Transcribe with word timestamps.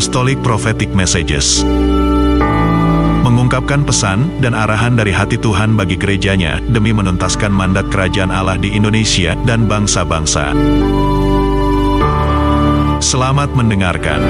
Apostolic 0.00 0.40
Prophetic 0.40 0.96
Messages 0.96 1.60
mengungkapkan 3.20 3.84
pesan 3.84 4.32
dan 4.40 4.56
arahan 4.56 4.96
dari 4.96 5.12
hati 5.12 5.36
Tuhan 5.36 5.76
bagi 5.76 6.00
gerejanya 6.00 6.56
demi 6.72 6.88
menuntaskan 6.88 7.52
mandat 7.52 7.92
kerajaan 7.92 8.32
Allah 8.32 8.56
di 8.56 8.72
Indonesia 8.72 9.36
dan 9.44 9.68
bangsa-bangsa. 9.68 10.56
Selamat 13.04 13.52
mendengarkan. 13.52 14.24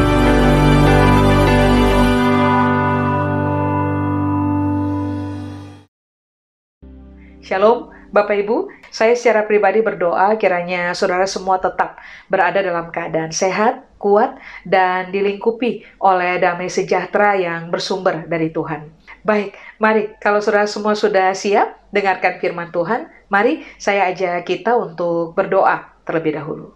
Shalom, 7.47 7.95
Bapak 8.11 8.43
Ibu. 8.43 8.75
Saya 8.91 9.15
secara 9.15 9.47
pribadi 9.47 9.79
berdoa 9.87 10.35
kiranya 10.35 10.91
saudara 10.99 11.31
semua 11.31 11.63
tetap 11.63 11.95
berada 12.27 12.59
dalam 12.59 12.91
keadaan 12.91 13.31
sehat, 13.31 13.87
kuat, 14.03 14.35
dan 14.67 15.15
dilingkupi 15.15 15.87
oleh 16.03 16.43
damai 16.43 16.67
sejahtera 16.67 17.39
yang 17.39 17.71
bersumber 17.71 18.27
dari 18.27 18.51
Tuhan. 18.51 18.91
Baik, 19.23 19.55
mari 19.79 20.11
kalau 20.19 20.43
saudara 20.43 20.67
semua 20.67 20.99
sudah 20.99 21.31
siap 21.39 21.79
dengarkan 21.95 22.43
firman 22.43 22.75
Tuhan, 22.75 23.07
mari 23.31 23.63
saya 23.79 24.11
ajak 24.11 24.43
kita 24.43 24.75
untuk 24.75 25.39
berdoa 25.39 25.95
terlebih 26.03 26.35
dahulu. 26.35 26.75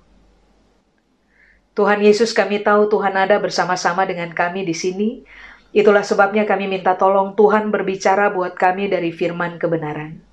Tuhan 1.74 1.98
Yesus 1.98 2.30
kami 2.30 2.62
tahu 2.62 2.86
Tuhan 2.86 3.18
ada 3.18 3.42
bersama-sama 3.42 4.06
dengan 4.06 4.30
kami 4.30 4.62
di 4.62 4.72
sini. 4.72 5.26
Itulah 5.74 6.06
sebabnya 6.06 6.46
kami 6.46 6.70
minta 6.70 6.94
tolong 6.94 7.34
Tuhan 7.34 7.74
berbicara 7.74 8.30
buat 8.30 8.54
kami 8.54 8.86
dari 8.86 9.10
firman 9.10 9.58
kebenaran. 9.58 10.23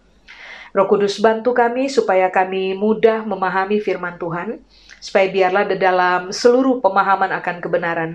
Roh 0.71 0.87
Kudus 0.87 1.19
bantu 1.19 1.51
kami 1.51 1.91
supaya 1.91 2.31
kami 2.31 2.71
mudah 2.79 3.27
memahami 3.27 3.83
firman 3.83 4.15
Tuhan, 4.15 4.63
supaya 5.03 5.27
biarlah 5.27 5.67
di 5.67 5.75
dalam 5.75 6.31
seluruh 6.31 6.79
pemahaman 6.79 7.33
akan 7.43 7.57
kebenaran, 7.59 8.11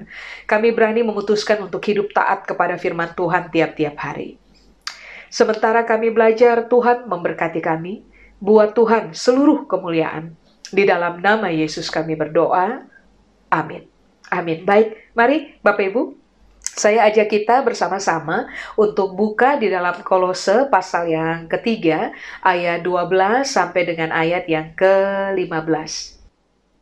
kami 0.49 0.73
berani 0.73 1.05
memutuskan 1.05 1.61
untuk 1.61 1.85
hidup 1.85 2.17
taat 2.17 2.49
kepada 2.49 2.81
firman 2.81 3.13
Tuhan 3.13 3.53
tiap-tiap 3.53 3.97
hari. 4.01 4.41
Sementara 5.29 5.85
kami 5.85 6.09
belajar, 6.09 6.65
Tuhan 6.65 7.05
memberkati 7.05 7.61
kami, 7.61 8.07
buat 8.41 8.73
Tuhan 8.73 9.13
seluruh 9.13 9.69
kemuliaan. 9.69 10.33
Di 10.73 10.89
dalam 10.89 11.21
nama 11.21 11.53
Yesus 11.53 11.93
kami 11.93 12.17
berdoa. 12.17 12.89
Amin. 13.53 13.85
Amin. 14.33 14.67
Baik, 14.67 15.13
mari 15.15 15.61
Bapak 15.63 15.93
Ibu, 15.93 16.03
saya 16.77 17.09
ajak 17.09 17.33
kita 17.33 17.65
bersama-sama 17.65 18.53
untuk 18.77 19.17
buka 19.17 19.57
di 19.57 19.73
dalam 19.73 19.97
kolose 20.05 20.69
pasal 20.69 21.09
yang 21.09 21.49
ketiga, 21.49 22.13
ayat 22.45 22.85
12 22.85 23.49
sampai 23.49 23.83
dengan 23.89 24.13
ayat 24.13 24.45
yang 24.45 24.77
ke-15. 24.77 26.17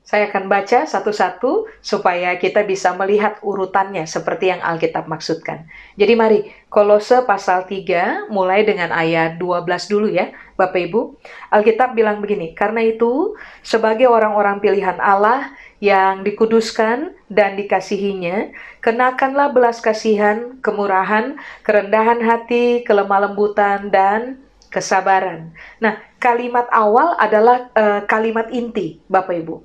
Saya 0.05 0.29
akan 0.29 0.53
baca 0.53 0.85
satu-satu 0.85 1.65
supaya 1.81 2.37
kita 2.37 2.61
bisa 2.69 2.93
melihat 2.93 3.41
urutannya 3.41 4.05
seperti 4.05 4.53
yang 4.53 4.61
Alkitab 4.61 5.09
maksudkan. 5.09 5.65
Jadi 5.97 6.13
mari, 6.13 6.39
Kolose 6.69 7.25
pasal 7.25 7.65
3 7.65 8.29
mulai 8.29 8.69
dengan 8.69 8.93
ayat 8.93 9.41
12 9.41 9.65
dulu 9.89 10.13
ya, 10.13 10.29
Bapak 10.61 10.93
Ibu. 10.93 11.17
Alkitab 11.49 11.97
bilang 11.97 12.21
begini, 12.21 12.53
karena 12.53 12.85
itu 12.85 13.33
sebagai 13.65 14.05
orang-orang 14.05 14.61
pilihan 14.61 15.01
Allah 15.01 15.57
yang 15.85 16.25
dikuduskan 16.25 17.13
dan 17.29 17.61
dikasihinya, 17.61 18.57
kenakanlah 18.81 19.53
belas 19.53 19.85
kasihan, 19.85 20.57
kemurahan, 20.65 21.37
kerendahan 21.61 22.25
hati, 22.25 22.81
kelemah 22.89 23.29
lembutan, 23.29 23.93
dan 23.93 24.41
kesabaran. 24.73 25.53
Nah, 25.85 26.01
kalimat 26.17 26.65
awal 26.73 27.13
adalah 27.21 27.69
uh, 27.77 28.01
kalimat 28.09 28.49
inti, 28.49 29.05
Bapak 29.13 29.37
Ibu. 29.45 29.57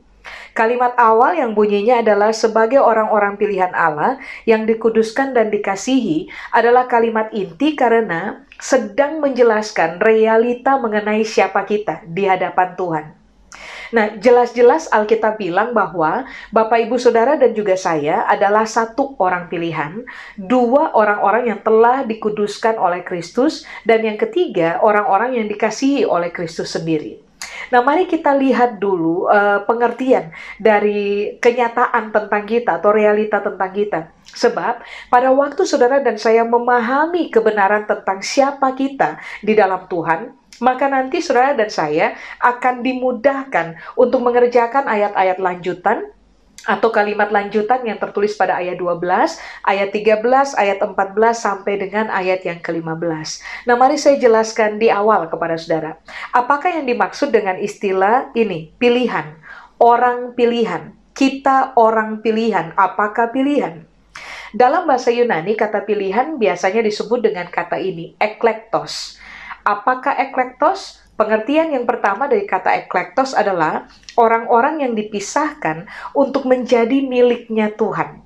Kalimat 0.52 0.94
awal 1.00 1.40
yang 1.40 1.56
bunyinya 1.56 2.04
adalah 2.04 2.36
sebagai 2.36 2.84
orang-orang 2.84 3.40
pilihan 3.40 3.72
Allah 3.72 4.20
yang 4.44 4.68
dikuduskan 4.68 5.32
dan 5.32 5.48
dikasihi 5.50 6.28
adalah 6.52 6.86
kalimat 6.86 7.32
inti 7.32 7.80
karena 7.80 8.44
sedang 8.60 9.24
menjelaskan 9.24 10.04
realita 10.04 10.76
mengenai 10.76 11.24
siapa 11.24 11.64
kita 11.64 12.04
di 12.04 12.28
hadapan 12.28 12.76
Tuhan. 12.76 13.19
Nah, 13.90 14.18
jelas-jelas 14.22 14.86
Alkitab 14.94 15.42
bilang 15.42 15.74
bahwa 15.74 16.30
Bapak, 16.54 16.86
Ibu, 16.86 17.02
Saudara, 17.02 17.36
dan 17.42 17.58
juga 17.58 17.74
saya 17.74 18.26
adalah 18.30 18.70
satu 18.70 19.18
orang 19.18 19.50
pilihan, 19.50 20.06
dua 20.38 20.94
orang-orang 20.94 21.50
yang 21.50 21.60
telah 21.66 22.06
dikuduskan 22.06 22.78
oleh 22.78 23.02
Kristus, 23.02 23.66
dan 23.86 24.06
yang 24.06 24.18
ketiga, 24.22 24.78
orang-orang 24.86 25.42
yang 25.42 25.48
dikasihi 25.50 26.06
oleh 26.06 26.30
Kristus 26.30 26.78
sendiri. 26.78 27.30
Nah, 27.70 27.86
mari 27.86 28.10
kita 28.10 28.34
lihat 28.34 28.82
dulu 28.82 29.30
uh, 29.30 29.62
pengertian 29.70 30.34
dari 30.58 31.38
kenyataan 31.38 32.10
tentang 32.10 32.44
kita 32.50 32.82
atau 32.82 32.90
realita 32.90 33.44
tentang 33.46 33.70
kita. 33.70 34.00
Sebab 34.30 34.82
pada 35.10 35.30
waktu 35.34 35.66
saudara 35.66 36.02
dan 36.02 36.18
saya 36.18 36.46
memahami 36.46 37.30
kebenaran 37.30 37.86
tentang 37.86 38.22
siapa 38.26 38.74
kita 38.74 39.22
di 39.42 39.54
dalam 39.54 39.86
Tuhan, 39.86 40.39
maka 40.60 40.88
nanti 40.88 41.24
saudara 41.24 41.56
dan 41.56 41.72
saya 41.72 42.16
akan 42.40 42.84
dimudahkan 42.84 43.80
untuk 43.96 44.24
mengerjakan 44.24 44.88
ayat-ayat 44.88 45.40
lanjutan 45.40 46.12
atau 46.68 46.92
kalimat 46.92 47.32
lanjutan 47.32 47.88
yang 47.88 47.96
tertulis 47.96 48.36
pada 48.36 48.60
ayat 48.60 48.76
12, 48.76 49.00
ayat 49.64 49.90
13, 49.96 50.60
ayat 50.60 50.78
14 50.84 50.92
sampai 51.32 51.80
dengan 51.80 52.12
ayat 52.12 52.44
yang 52.44 52.60
ke-15. 52.60 53.28
Nah, 53.64 53.76
mari 53.80 53.96
saya 53.96 54.20
jelaskan 54.20 54.76
di 54.76 54.92
awal 54.92 55.32
kepada 55.32 55.56
saudara. 55.56 55.96
Apakah 56.36 56.76
yang 56.76 56.86
dimaksud 56.90 57.32
dengan 57.32 57.56
istilah 57.58 58.36
ini? 58.36 58.76
Pilihan. 58.76 59.40
Orang 59.80 60.36
pilihan. 60.36 60.92
Kita 61.16 61.76
orang 61.80 62.20
pilihan. 62.20 62.76
Apakah 62.76 63.32
pilihan? 63.32 63.88
Dalam 64.50 64.90
bahasa 64.90 65.14
Yunani, 65.14 65.54
kata 65.54 65.86
pilihan 65.86 66.42
biasanya 66.42 66.82
disebut 66.82 67.22
dengan 67.22 67.48
kata 67.48 67.78
ini, 67.78 68.18
eklektos. 68.18 69.22
Apakah 69.70 70.18
eklektos? 70.18 70.98
Pengertian 71.14 71.70
yang 71.70 71.86
pertama 71.86 72.26
dari 72.26 72.48
kata 72.50 72.74
eklektos 72.74 73.38
adalah 73.38 73.86
orang-orang 74.18 74.82
yang 74.82 74.94
dipisahkan 74.98 75.86
untuk 76.18 76.50
menjadi 76.50 77.06
miliknya 77.06 77.70
Tuhan. 77.78 78.24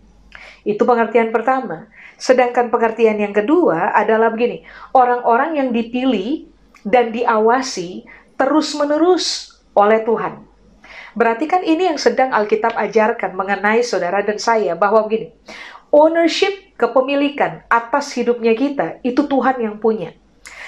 Itu 0.64 0.88
pengertian 0.88 1.36
pertama. 1.36 1.92
Sedangkan 2.16 2.72
pengertian 2.72 3.20
yang 3.20 3.36
kedua 3.36 3.92
adalah 3.92 4.31
begini, 4.31 4.64
orang-orang 4.96 5.59
yang 5.59 5.70
dipilih 5.76 6.48
dan 6.88 7.12
diawasi 7.12 8.08
terus-menerus 8.40 9.58
oleh 9.75 10.00
Tuhan. 10.08 10.48
Berarti 11.12 11.50
kan 11.52 11.60
ini 11.68 11.92
yang 11.92 12.00
sedang 12.00 12.31
Alkitab 12.31 12.72
ajarkan 12.72 13.36
mengenai 13.36 13.84
saudara 13.84 14.24
dan 14.24 14.40
saya 14.40 14.80
bahwa 14.80 15.04
begini, 15.04 15.36
ownership 15.92 16.78
kepemilikan 16.80 17.68
atas 17.68 18.16
hidupnya 18.16 18.56
kita 18.56 19.04
itu 19.04 19.28
Tuhan 19.28 19.60
yang 19.60 19.75
punya. 19.84 20.23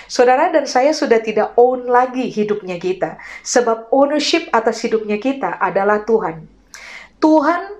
Saudara 0.06 0.54
dan 0.54 0.70
saya 0.70 0.94
sudah 0.94 1.18
tidak 1.22 1.58
own 1.58 1.90
lagi 1.90 2.30
hidupnya 2.30 2.78
kita, 2.78 3.18
sebab 3.42 3.90
ownership 3.90 4.46
atas 4.54 4.82
hidupnya 4.86 5.18
kita 5.18 5.58
adalah 5.58 6.06
Tuhan. 6.06 6.46
Tuhan 7.18 7.76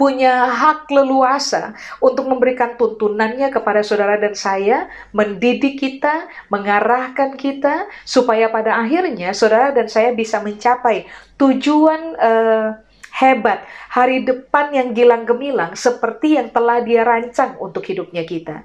punya 0.00 0.48
hak 0.48 0.88
leluasa 0.88 1.76
untuk 2.00 2.24
memberikan 2.24 2.72
tuntunannya 2.80 3.52
kepada 3.52 3.84
saudara 3.84 4.16
dan 4.16 4.32
saya, 4.32 4.88
mendidik 5.12 5.76
kita, 5.76 6.24
mengarahkan 6.48 7.36
kita, 7.36 7.84
supaya 8.08 8.48
pada 8.48 8.80
akhirnya 8.80 9.36
saudara 9.36 9.76
dan 9.76 9.92
saya 9.92 10.16
bisa 10.16 10.40
mencapai 10.40 11.04
tujuan 11.36 12.16
uh, 12.16 12.80
hebat, 13.12 13.60
hari 13.92 14.24
depan 14.24 14.72
yang 14.72 14.96
gilang 14.96 15.28
gemilang 15.28 15.76
seperti 15.76 16.40
yang 16.40 16.48
telah 16.48 16.80
dia 16.80 17.04
rancang 17.04 17.60
untuk 17.60 17.84
hidupnya 17.84 18.24
kita. 18.24 18.64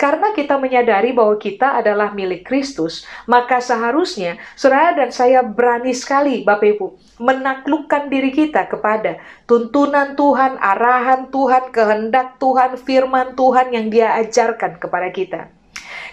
Karena 0.00 0.32
kita 0.34 0.58
menyadari 0.58 1.12
bahwa 1.14 1.36
kita 1.38 1.78
adalah 1.78 2.10
milik 2.12 2.48
Kristus, 2.48 3.04
maka 3.28 3.60
seharusnya 3.62 4.40
saudara 4.58 4.96
dan 4.96 5.10
saya 5.14 5.44
berani 5.44 5.92
sekali, 5.94 6.42
Bapak 6.42 6.68
Ibu, 6.76 6.86
menaklukkan 7.22 8.08
diri 8.08 8.34
kita 8.34 8.66
kepada 8.66 9.20
tuntunan 9.46 10.18
Tuhan, 10.18 10.58
arahan 10.58 11.28
Tuhan, 11.30 11.70
kehendak 11.70 12.36
Tuhan, 12.42 12.76
firman 12.80 13.38
Tuhan 13.38 13.70
yang 13.70 13.86
Dia 13.92 14.18
ajarkan 14.20 14.80
kepada 14.80 15.08
kita. 15.12 15.40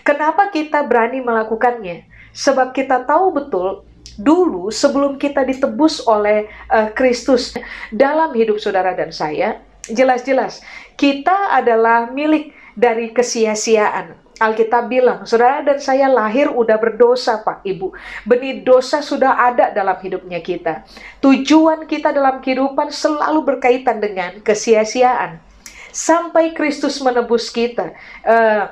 Kenapa 0.03 0.49
kita 0.49 0.85
berani 0.85 1.19
melakukannya? 1.23 2.07
Sebab 2.35 2.71
kita 2.71 3.03
tahu 3.03 3.33
betul 3.35 3.83
dulu 4.19 4.67
sebelum 4.67 5.15
kita 5.15 5.47
ditebus 5.47 6.03
oleh 6.03 6.51
uh, 6.67 6.91
Kristus 6.91 7.55
dalam 7.89 8.35
hidup 8.35 8.59
saudara 8.59 8.91
dan 8.91 9.15
saya, 9.15 9.63
jelas-jelas 9.87 10.59
kita 10.99 11.55
adalah 11.55 12.11
milik 12.11 12.51
dari 12.79 13.11
kesia-siaan. 13.11 14.15
Alkitab 14.39 14.87
bilang, 14.87 15.27
saudara 15.27 15.59
dan 15.67 15.83
saya 15.83 16.07
lahir 16.07 16.47
udah 16.47 16.79
berdosa 16.79 17.43
Pak 17.43 17.59
Ibu. 17.67 17.91
Benih 18.23 18.63
dosa 18.63 19.03
sudah 19.03 19.35
ada 19.35 19.75
dalam 19.75 19.99
hidupnya 19.99 20.39
kita. 20.39 20.87
Tujuan 21.19 21.83
kita 21.83 22.15
dalam 22.15 22.39
kehidupan 22.39 22.87
selalu 22.87 23.43
berkaitan 23.43 23.99
dengan 23.99 24.39
kesia-siaan. 24.39 25.43
Sampai 25.91 26.55
Kristus 26.55 27.03
menebus 27.03 27.51
kita. 27.51 27.91
Uh, 28.23 28.71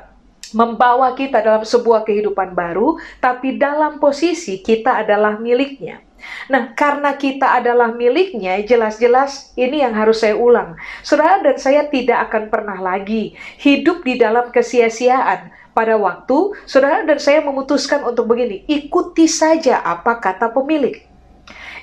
membawa 0.56 1.12
kita 1.12 1.44
dalam 1.44 1.68
sebuah 1.68 2.07
kehidupan 2.07 2.56
baru, 2.56 2.95
tapi 3.19 3.59
dalam 3.59 4.00
posisi 4.00 4.63
kita 4.63 5.04
adalah 5.04 5.36
miliknya. 5.36 6.06
Nah, 6.48 6.74
karena 6.74 7.16
kita 7.16 7.60
adalah 7.60 7.92
miliknya, 7.94 8.60
jelas-jelas 8.64 9.54
ini 9.56 9.84
yang 9.84 9.94
harus 9.94 10.24
saya 10.24 10.36
ulang. 10.36 10.75
Saudara 11.06 11.44
dan 11.44 11.58
saya 11.60 11.86
tidak 11.88 12.31
akan 12.31 12.50
pernah 12.52 12.78
lagi 12.80 13.36
hidup 13.62 14.04
di 14.04 14.19
dalam 14.19 14.50
kesia-siaan. 14.50 15.54
Pada 15.78 15.94
waktu 15.94 16.58
saudara 16.66 17.06
dan 17.06 17.22
saya 17.22 17.38
memutuskan 17.46 18.02
untuk 18.02 18.34
begini, 18.34 18.66
ikuti 18.66 19.30
saja 19.30 19.78
apa 19.86 20.18
kata 20.18 20.50
pemilik. 20.50 21.06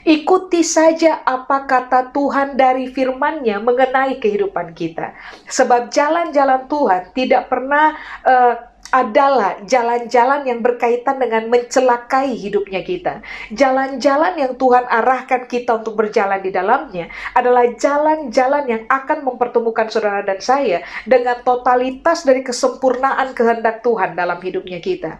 Ikuti 0.05 0.67
saja 0.67 1.23
apa 1.23 1.65
kata 1.65 2.11
Tuhan 2.13 2.61
dari 2.61 2.93
firman-Nya 2.93 3.63
mengenai 3.63 4.21
kehidupan 4.21 4.77
kita. 4.77 5.17
Sebab 5.49 5.95
jalan-jalan 5.95 6.69
Tuhan 6.69 7.03
tidak 7.17 7.49
pernah 7.49 7.95
uh, 8.27 8.74
adalah 8.94 9.58
jalan-jalan 9.67 10.46
yang 10.46 10.62
berkaitan 10.62 11.19
dengan 11.19 11.50
mencelakai 11.50 12.31
hidupnya 12.38 12.87
kita. 12.87 13.26
Jalan-jalan 13.50 14.38
yang 14.38 14.52
Tuhan 14.55 14.87
arahkan 14.87 15.50
kita 15.50 15.82
untuk 15.82 15.99
berjalan 15.99 16.38
di 16.38 16.55
dalamnya 16.55 17.11
adalah 17.35 17.67
jalan-jalan 17.75 18.70
yang 18.70 18.82
akan 18.87 19.26
mempertemukan 19.26 19.91
saudara 19.91 20.23
dan 20.23 20.38
saya 20.38 20.87
dengan 21.11 21.43
totalitas 21.43 22.23
dari 22.23 22.46
kesempurnaan 22.46 23.35
kehendak 23.35 23.82
Tuhan 23.82 24.14
dalam 24.14 24.38
hidupnya 24.38 24.79
kita. 24.79 25.19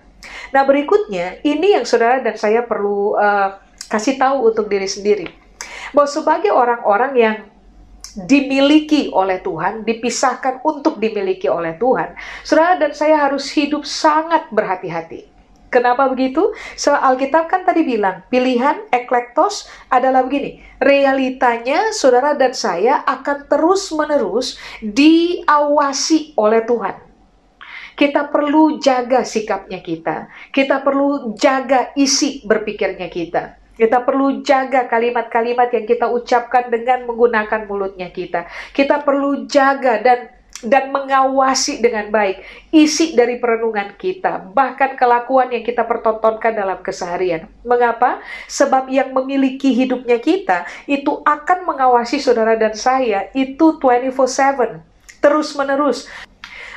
Nah, 0.55 0.62
berikutnya 0.62 1.43
ini 1.43 1.75
yang 1.75 1.82
saudara 1.82 2.23
dan 2.23 2.38
saya 2.38 2.62
perlu 2.62 3.19
uh, 3.19 3.59
kasih 3.91 4.15
tahu 4.15 4.55
untuk 4.55 4.70
diri 4.70 4.87
sendiri. 4.87 5.27
Bahwa 5.91 6.06
sebagai 6.06 6.55
orang-orang 6.55 7.12
yang 7.19 7.37
dimiliki 8.15 9.11
oleh 9.11 9.43
Tuhan, 9.43 9.83
dipisahkan 9.83 10.63
untuk 10.63 11.03
dimiliki 11.03 11.51
oleh 11.51 11.75
Tuhan. 11.77 12.15
Saudara 12.47 12.79
dan 12.79 12.95
saya 12.95 13.27
harus 13.27 13.51
hidup 13.51 13.83
sangat 13.83 14.47
berhati-hati. 14.55 15.35
Kenapa 15.75 16.07
begitu? 16.07 16.55
So, 16.79 16.95
Alkitab 16.95 17.51
kan 17.51 17.67
tadi 17.67 17.83
bilang, 17.83 18.23
pilihan 18.31 18.87
eklektos 18.95 19.67
adalah 19.91 20.23
begini. 20.23 20.63
Realitanya 20.79 21.91
saudara 21.91 22.39
dan 22.39 22.55
saya 22.55 23.03
akan 23.03 23.51
terus-menerus 23.51 24.55
diawasi 24.79 26.39
oleh 26.39 26.63
Tuhan. 26.63 26.95
Kita 27.99 28.31
perlu 28.31 28.79
jaga 28.79 29.27
sikapnya 29.27 29.83
kita. 29.83 30.31
Kita 30.55 30.79
perlu 30.79 31.35
jaga 31.35 31.91
isi 31.99 32.47
berpikirnya 32.47 33.11
kita. 33.11 33.64
Kita 33.75 34.06
perlu 34.06 34.41
jaga 34.47 34.87
kalimat-kalimat 34.87 35.69
yang 35.75 35.85
kita 35.85 36.06
ucapkan 36.11 36.71
dengan 36.71 37.11
menggunakan 37.11 37.67
mulutnya 37.67 38.09
kita. 38.15 38.47
Kita 38.71 39.03
perlu 39.03 39.50
jaga 39.50 39.99
dan 39.99 40.35
dan 40.65 40.88
mengawasi 40.91 41.85
dengan 41.85 42.09
baik 42.09 42.41
isi 42.73 43.12
dari 43.12 43.37
perenungan 43.37 43.94
kita, 44.00 44.49
bahkan 44.55 44.97
kelakuan 44.97 45.53
yang 45.53 45.61
kita 45.61 45.85
pertontonkan 45.85 46.56
dalam 46.56 46.81
keseharian. 46.81 47.50
Mengapa? 47.62 48.25
Sebab 48.49 48.88
yang 48.88 49.12
memiliki 49.12 49.77
hidupnya 49.77 50.17
kita 50.19 50.65
itu 50.88 51.20
akan 51.23 51.69
mengawasi 51.69 52.19
saudara 52.19 52.56
dan 52.56 52.73
saya 52.73 53.29
itu 53.37 53.77
24/7, 53.77 54.81
terus-menerus. 55.20 56.09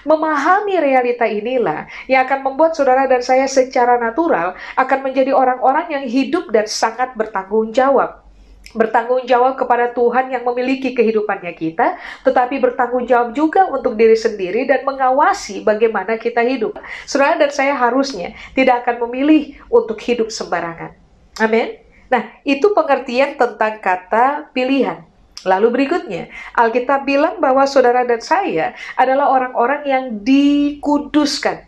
Memahami 0.04 0.78
realita 0.78 1.26
inilah 1.26 1.90
yang 2.06 2.26
akan 2.28 2.46
membuat 2.46 2.76
saudara 2.78 3.10
dan 3.10 3.24
saya 3.24 3.50
secara 3.50 3.98
natural 3.98 4.54
akan 4.76 5.00
menjadi 5.02 5.34
orang-orang 5.34 5.90
yang 5.94 6.06
hidup 6.06 6.50
dan 6.54 6.70
sangat 6.70 7.16
bertanggung 7.16 7.72
jawab 7.72 8.28
bertanggung 8.76 9.24
jawab 9.24 9.56
kepada 9.56 9.96
Tuhan 9.96 10.28
yang 10.28 10.44
memiliki 10.44 10.92
kehidupannya 10.92 11.56
kita, 11.56 11.96
tetapi 12.28 12.60
bertanggung 12.60 13.08
jawab 13.08 13.32
juga 13.32 13.64
untuk 13.72 13.96
diri 13.96 14.18
sendiri 14.18 14.68
dan 14.68 14.84
mengawasi 14.84 15.64
bagaimana 15.64 16.20
kita 16.20 16.44
hidup. 16.44 16.76
Saudara 17.08 17.40
dan 17.40 17.52
saya 17.54 17.78
harusnya 17.78 18.36
tidak 18.52 18.84
akan 18.84 19.08
memilih 19.08 19.56
untuk 19.72 19.96
hidup 20.04 20.28
sembarangan. 20.28 20.92
Amin. 21.40 21.80
Nah, 22.08 22.28
itu 22.48 22.72
pengertian 22.72 23.36
tentang 23.36 23.80
kata 23.80 24.52
pilihan. 24.52 25.04
Lalu 25.48 25.68
berikutnya, 25.72 26.28
Alkitab 26.60 27.08
bilang 27.08 27.40
bahwa 27.40 27.64
saudara 27.64 28.04
dan 28.04 28.20
saya 28.20 28.76
adalah 29.00 29.32
orang-orang 29.32 29.82
yang 29.88 30.06
dikuduskan. 30.20 31.64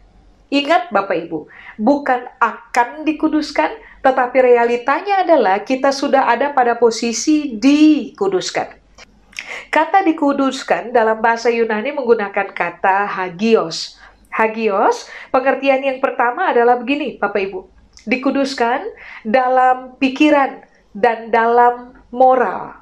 Ingat 0.49 0.91
Bapak 0.91 1.29
Ibu, 1.29 1.47
bukan 1.79 2.27
akan 2.41 3.07
dikuduskan, 3.07 3.69
tetapi 4.03 4.37
realitanya 4.41 5.23
adalah 5.23 5.61
kita 5.63 5.93
sudah 5.95 6.27
ada 6.27 6.51
pada 6.51 6.75
posisi 6.75 7.55
dikuduskan. 7.55 8.75
Kata 9.69 10.01
dikuduskan 10.01 10.89
dalam 10.89 11.21
bahasa 11.21 11.53
Yunani 11.53 11.93
menggunakan 11.93 12.49
kata 12.51 13.05
hagios. 13.05 14.01
Hagios, 14.33 15.05
pengertian 15.29 15.85
yang 15.85 16.01
pertama 16.01 16.49
adalah 16.49 16.81
begini, 16.81 17.21
Bapak 17.21 17.41
Ibu. 17.49 17.59
Dikuduskan 18.09 18.81
dalam 19.21 20.01
pikiran 20.01 20.65
dan 20.97 21.29
dalam 21.29 21.93
moral. 22.09 22.78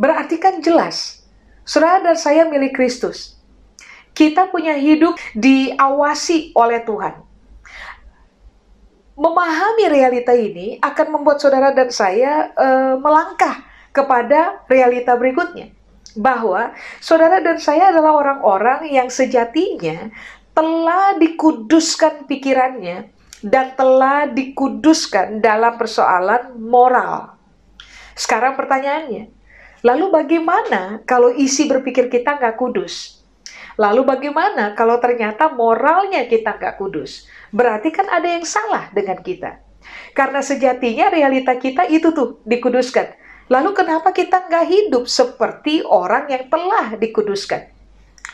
Berarti 0.00 0.40
kan 0.40 0.64
jelas, 0.64 1.20
saudara 1.68 2.00
dan 2.00 2.16
saya 2.16 2.48
milik 2.48 2.72
Kristus. 2.72 3.36
Kita 4.16 4.48
punya 4.48 4.72
hidup 4.72 5.20
diawasi 5.36 6.56
oleh 6.56 6.80
Tuhan. 6.88 7.20
Memahami 9.20 9.84
realita 9.92 10.32
ini 10.32 10.80
akan 10.80 11.20
membuat 11.20 11.44
saudara 11.44 11.76
dan 11.76 11.92
saya 11.92 12.48
uh, 12.56 12.96
melangkah 12.96 13.60
kepada 13.92 14.64
realita 14.72 15.12
berikutnya. 15.20 15.68
Bahwa 16.16 16.72
saudara 16.98 17.44
dan 17.44 17.60
saya 17.60 17.92
adalah 17.92 18.16
orang-orang 18.16 18.88
yang 18.88 19.12
sejatinya 19.12 20.08
telah 20.56 21.20
dikuduskan 21.20 22.24
pikirannya 22.24 23.12
dan 23.44 23.76
telah 23.76 24.32
dikuduskan 24.32 25.44
dalam 25.44 25.76
persoalan 25.76 26.56
moral. 26.56 27.36
Sekarang 28.16 28.56
pertanyaannya, 28.56 29.39
Lalu 29.80 30.12
bagaimana 30.12 31.00
kalau 31.08 31.32
isi 31.32 31.64
berpikir 31.64 32.12
kita 32.12 32.36
nggak 32.36 32.60
kudus? 32.60 33.24
Lalu 33.80 34.04
bagaimana 34.04 34.76
kalau 34.76 35.00
ternyata 35.00 35.48
moralnya 35.48 36.28
kita 36.28 36.60
nggak 36.60 36.76
kudus? 36.76 37.24
Berarti 37.48 37.88
kan 37.88 38.12
ada 38.12 38.28
yang 38.28 38.44
salah 38.44 38.92
dengan 38.92 39.16
kita. 39.24 39.56
Karena 40.12 40.44
sejatinya 40.44 41.08
realita 41.08 41.56
kita 41.56 41.88
itu 41.88 42.12
tuh 42.12 42.44
dikuduskan. 42.44 43.16
Lalu 43.48 43.72
kenapa 43.72 44.12
kita 44.12 44.46
nggak 44.46 44.66
hidup 44.68 45.04
seperti 45.08 45.80
orang 45.82 46.28
yang 46.28 46.44
telah 46.52 47.00
dikuduskan? 47.00 47.79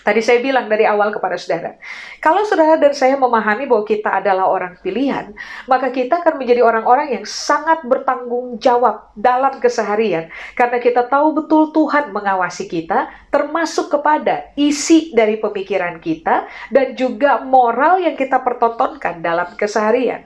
Tadi 0.06 0.22
saya 0.22 0.38
bilang 0.38 0.70
dari 0.70 0.86
awal 0.86 1.10
kepada 1.10 1.34
saudara, 1.34 1.74
kalau 2.22 2.46
saudara 2.46 2.78
dan 2.78 2.94
saya 2.94 3.18
memahami 3.18 3.66
bahwa 3.66 3.82
kita 3.82 4.22
adalah 4.22 4.46
orang 4.46 4.78
pilihan, 4.78 5.34
maka 5.66 5.90
kita 5.90 6.22
akan 6.22 6.38
menjadi 6.38 6.62
orang-orang 6.62 7.18
yang 7.18 7.26
sangat 7.26 7.82
bertanggung 7.82 8.54
jawab 8.62 9.10
dalam 9.18 9.58
keseharian, 9.58 10.30
karena 10.54 10.78
kita 10.78 11.10
tahu 11.10 11.42
betul 11.42 11.74
Tuhan 11.74 12.14
mengawasi 12.14 12.70
kita, 12.70 13.10
termasuk 13.34 13.98
kepada 13.98 14.46
isi 14.54 15.10
dari 15.10 15.42
pemikiran 15.42 15.98
kita, 15.98 16.46
dan 16.70 16.94
juga 16.94 17.42
moral 17.42 17.98
yang 17.98 18.14
kita 18.14 18.38
pertontonkan 18.46 19.18
dalam 19.18 19.58
keseharian. 19.58 20.22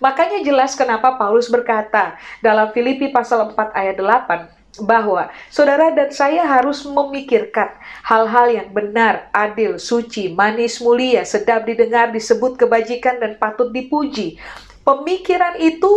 Makanya 0.00 0.40
jelas 0.40 0.72
kenapa 0.72 1.20
Paulus 1.20 1.52
berkata 1.52 2.16
dalam 2.40 2.72
Filipi 2.72 3.12
pasal 3.12 3.52
4 3.52 3.76
ayat 3.76 4.00
8, 4.00 4.61
bahwa 4.80 5.28
saudara 5.52 5.92
dan 5.92 6.08
saya 6.08 6.48
harus 6.48 6.88
memikirkan 6.88 7.76
hal-hal 8.08 8.48
yang 8.48 8.68
benar, 8.72 9.28
adil, 9.36 9.76
suci, 9.76 10.32
manis, 10.32 10.80
mulia, 10.80 11.28
sedap 11.28 11.68
didengar, 11.68 12.08
disebut 12.08 12.56
kebajikan 12.56 13.20
dan 13.20 13.36
patut 13.36 13.68
dipuji. 13.68 14.40
Pemikiran 14.80 15.60
itu, 15.60 15.92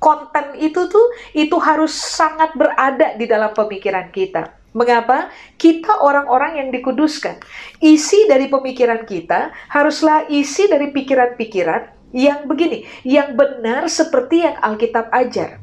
konten 0.00 0.56
itu 0.56 0.88
tuh 0.88 1.06
itu 1.36 1.56
harus 1.60 1.92
sangat 1.92 2.56
berada 2.56 3.12
di 3.20 3.28
dalam 3.28 3.52
pemikiran 3.52 4.08
kita. 4.08 4.56
Mengapa? 4.74 5.30
Kita 5.54 6.02
orang-orang 6.02 6.58
yang 6.58 6.68
dikuduskan. 6.74 7.38
Isi 7.78 8.26
dari 8.26 8.50
pemikiran 8.50 9.06
kita 9.06 9.54
haruslah 9.70 10.26
isi 10.32 10.66
dari 10.66 10.90
pikiran-pikiran 10.90 12.10
yang 12.10 12.48
begini, 12.50 12.82
yang 13.06 13.38
benar 13.38 13.86
seperti 13.86 14.42
yang 14.42 14.58
Alkitab 14.58 15.14
ajar. 15.14 15.62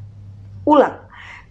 Ulang, 0.63 1.00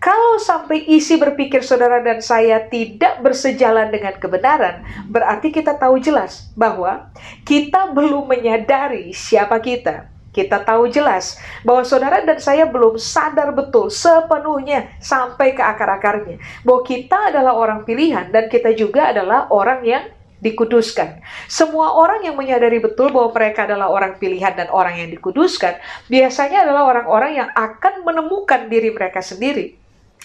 kalau 0.01 0.41
sampai 0.41 0.89
isi 0.89 1.21
berpikir 1.21 1.61
saudara 1.61 2.01
dan 2.01 2.25
saya 2.25 2.57
tidak 2.73 3.21
bersejalan 3.21 3.93
dengan 3.93 4.17
kebenaran, 4.17 4.81
berarti 5.13 5.53
kita 5.53 5.77
tahu 5.77 6.01
jelas 6.01 6.49
bahwa 6.57 7.13
kita 7.45 7.93
belum 7.93 8.25
menyadari 8.25 9.13
siapa 9.13 9.61
kita. 9.61 10.09
Kita 10.33 10.65
tahu 10.65 10.89
jelas 10.89 11.37
bahwa 11.67 11.85
saudara 11.85 12.25
dan 12.25 12.41
saya 12.41 12.65
belum 12.65 12.97
sadar 12.97 13.53
betul 13.53 13.93
sepenuhnya 13.93 14.89
sampai 15.05 15.53
ke 15.53 15.61
akar-akarnya. 15.61 16.41
Bahwa 16.65 16.81
kita 16.81 17.29
adalah 17.29 17.53
orang 17.53 17.85
pilihan 17.85 18.33
dan 18.33 18.49
kita 18.49 18.73
juga 18.73 19.13
adalah 19.13 19.53
orang 19.53 19.85
yang 19.85 20.05
dikuduskan. 20.41 21.21
Semua 21.45 21.93
orang 21.93 22.25
yang 22.25 22.41
menyadari 22.41 22.81
betul 22.81 23.13
bahwa 23.13 23.37
mereka 23.37 23.69
adalah 23.69 23.93
orang 23.93 24.17
pilihan 24.17 24.57
dan 24.57 24.73
orang 24.73 24.97
yang 24.97 25.13
dikuduskan, 25.13 25.77
biasanya 26.09 26.65
adalah 26.65 26.89
orang-orang 26.89 27.45
yang 27.45 27.51
akan 27.53 28.01
menemukan 28.07 28.71
diri 28.73 28.95
mereka 28.95 29.21
sendiri 29.21 29.80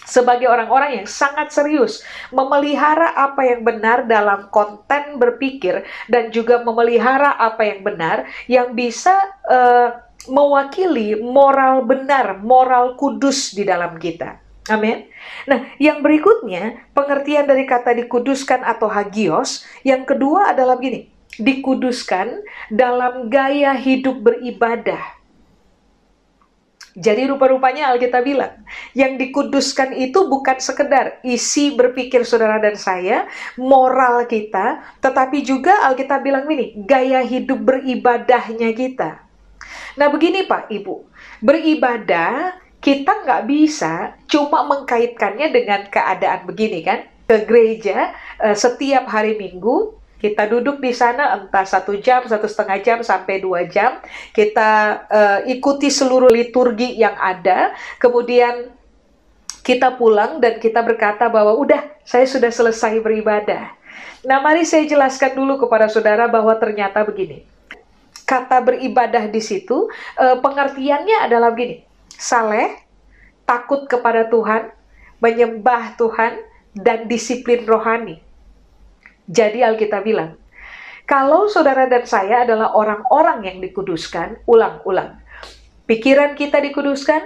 sebagai 0.05 0.47
orang-orang 0.47 1.03
yang 1.03 1.07
sangat 1.09 1.51
serius 1.51 2.05
memelihara 2.29 3.12
apa 3.17 3.41
yang 3.43 3.65
benar 3.65 4.05
dalam 4.05 4.47
konten 4.53 5.17
berpikir 5.17 5.83
dan 6.07 6.29
juga 6.29 6.62
memelihara 6.62 7.33
apa 7.35 7.65
yang 7.65 7.81
benar 7.81 8.29
yang 8.45 8.71
bisa 8.77 9.13
uh, 9.50 10.05
mewakili 10.29 11.17
moral 11.21 11.85
benar, 11.85 12.41
moral 12.41 12.97
kudus 12.97 13.53
di 13.53 13.65
dalam 13.65 13.97
kita. 13.97 14.41
Amin. 14.65 15.05
Nah, 15.45 15.69
yang 15.77 16.01
berikutnya, 16.01 16.89
pengertian 16.97 17.45
dari 17.45 17.69
kata 17.69 17.93
dikuduskan 18.01 18.65
atau 18.65 18.89
hagios, 18.89 19.62
yang 19.85 20.01
kedua 20.09 20.50
adalah 20.50 20.74
begini, 20.74 21.05
dikuduskan 21.38 22.41
dalam 22.74 23.29
gaya 23.29 23.77
hidup 23.77 24.25
beribadah. 24.25 25.14
Jadi 26.96 27.28
rupa-rupanya 27.28 27.92
Alkitab 27.92 28.24
bilang, 28.24 28.56
yang 28.96 29.20
dikuduskan 29.20 29.92
itu 30.00 30.32
bukan 30.32 30.64
sekedar 30.64 31.20
isi 31.28 31.75
berpikir 31.75 32.24
saudara 32.24 32.56
dan 32.64 32.80
saya, 32.80 33.28
moral 33.60 34.24
kita, 34.32 34.80
tetapi 35.04 35.44
juga 35.44 35.84
Alkitab 35.92 36.24
bilang 36.24 36.48
ini, 36.48 36.72
gaya 36.88 37.20
hidup 37.20 37.60
beribadahnya 37.60 38.72
kita. 38.72 39.20
Nah 40.00 40.08
begini 40.08 40.48
Pak 40.48 40.72
Ibu, 40.72 40.96
beribadah 41.44 42.64
kita 42.80 43.28
nggak 43.28 43.44
bisa 43.44 44.16
cuma 44.32 44.64
mengkaitkannya 44.64 45.52
dengan 45.52 45.82
keadaan 45.92 46.48
begini 46.48 46.80
kan 46.86 47.04
ke 47.25 47.44
gereja 47.44 48.14
uh, 48.38 48.54
setiap 48.54 49.10
hari 49.10 49.36
minggu 49.36 49.98
kita 50.25 50.50
duduk 50.50 50.82
di 50.82 50.89
sana 50.89 51.38
entah 51.38 51.62
satu 51.62 52.01
jam 52.01 52.25
satu 52.25 52.50
setengah 52.50 52.82
jam 52.82 52.98
sampai 53.05 53.46
dua 53.46 53.70
jam. 53.70 54.01
Kita 54.34 54.70
uh, 55.05 55.39
ikuti 55.46 55.94
seluruh 55.94 56.34
liturgi 56.34 56.98
yang 56.98 57.13
ada. 57.13 57.77
Kemudian 58.01 58.74
kita 59.62 59.94
pulang 59.94 60.41
dan 60.41 60.58
kita 60.58 60.82
berkata 60.82 61.29
bahwa 61.29 61.53
udah 61.62 61.86
saya 62.01 62.25
sudah 62.25 62.50
selesai 62.50 62.98
beribadah. 63.05 63.70
Nah 64.25 64.41
mari 64.41 64.65
saya 64.65 64.89
jelaskan 64.89 65.38
dulu 65.38 65.62
kepada 65.62 65.86
saudara 65.86 66.25
bahwa 66.25 66.58
ternyata 66.58 67.05
begini. 67.05 67.46
Kata 68.25 68.58
beribadah 68.65 69.29
di 69.29 69.38
situ 69.38 69.86
uh, 70.17 70.38
pengertiannya 70.41 71.22
adalah 71.22 71.53
begini. 71.53 71.86
Saleh, 72.10 72.74
takut 73.46 73.86
kepada 73.86 74.25
Tuhan, 74.25 74.74
menyembah 75.22 75.94
Tuhan, 76.01 76.41
dan 76.74 77.05
disiplin 77.05 77.70
rohani. 77.70 78.25
Jadi 79.25 79.65
Alkitab 79.65 80.05
bilang, 80.05 80.38
kalau 81.05 81.50
saudara 81.50 81.86
dan 81.86 82.05
saya 82.05 82.46
adalah 82.46 82.74
orang-orang 82.74 83.46
yang 83.46 83.58
dikuduskan, 83.62 84.41
ulang-ulang. 84.50 85.22
Pikiran 85.86 86.34
kita 86.34 86.58
dikuduskan, 86.62 87.22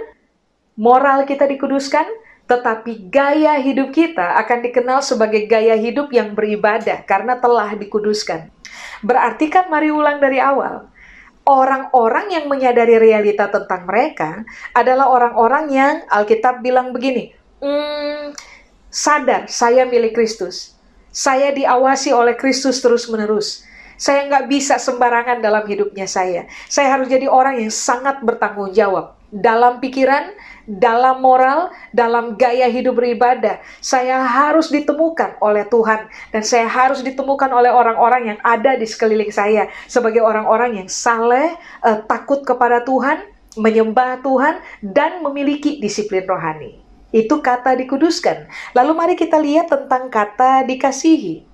moral 0.76 1.24
kita 1.24 1.48
dikuduskan, 1.48 2.04
tetapi 2.44 3.08
gaya 3.08 3.56
hidup 3.60 3.92
kita 3.92 4.36
akan 4.40 4.58
dikenal 4.64 5.00
sebagai 5.00 5.48
gaya 5.48 5.78
hidup 5.78 6.12
yang 6.12 6.36
beribadah 6.36 7.04
karena 7.08 7.40
telah 7.40 7.72
dikuduskan. 7.72 8.52
Berarti 9.00 9.48
kan 9.48 9.72
mari 9.72 9.88
ulang 9.88 10.20
dari 10.20 10.42
awal 10.42 10.90
orang-orang 11.50 12.26
yang 12.30 12.44
menyadari 12.46 13.00
realita 13.00 13.48
tentang 13.48 13.88
mereka 13.88 14.46
adalah 14.70 15.10
orang-orang 15.10 15.64
yang 15.72 15.94
Alkitab 16.06 16.62
bilang 16.62 16.94
begini, 16.94 17.34
hmm, 17.58 18.36
sadar 18.86 19.50
saya 19.50 19.82
milik 19.88 20.14
Kristus, 20.14 20.78
saya 21.10 21.50
diawasi 21.54 22.14
oleh 22.14 22.38
Kristus 22.38 22.78
terus-menerus. 22.82 23.66
Saya 24.00 24.24
nggak 24.32 24.48
bisa 24.48 24.80
sembarangan 24.80 25.44
dalam 25.44 25.60
hidupnya 25.68 26.08
saya. 26.08 26.48
Saya 26.72 26.96
harus 26.96 27.12
jadi 27.12 27.28
orang 27.28 27.60
yang 27.60 27.68
sangat 27.68 28.24
bertanggung 28.24 28.72
jawab 28.72 29.20
dalam 29.28 29.78
pikiran, 29.78 30.34
dalam 30.64 31.22
moral, 31.22 31.68
dalam 31.94 32.34
gaya 32.40 32.66
hidup 32.72 32.96
beribadah. 32.96 33.62
Saya 33.84 34.24
harus 34.24 34.72
ditemukan 34.72 35.38
oleh 35.44 35.68
Tuhan 35.68 36.10
dan 36.34 36.42
saya 36.42 36.64
harus 36.64 37.04
ditemukan 37.04 37.52
oleh 37.52 37.68
orang-orang 37.68 38.34
yang 38.34 38.38
ada 38.40 38.74
di 38.80 38.88
sekeliling 38.88 39.30
saya 39.30 39.70
sebagai 39.84 40.24
orang-orang 40.24 40.80
yang 40.80 40.88
saleh, 40.88 41.54
uh, 41.84 42.00
takut 42.08 42.42
kepada 42.42 42.80
Tuhan, 42.82 43.20
menyembah 43.60 44.24
Tuhan 44.24 44.64
dan 44.80 45.20
memiliki 45.20 45.76
disiplin 45.76 46.26
rohani. 46.26 46.89
Itu 47.10 47.42
kata 47.42 47.74
dikuduskan. 47.74 48.46
Lalu 48.74 48.92
mari 48.94 49.14
kita 49.18 49.38
lihat 49.38 49.70
tentang 49.70 50.06
kata 50.10 50.62
dikasihi. 50.66 51.50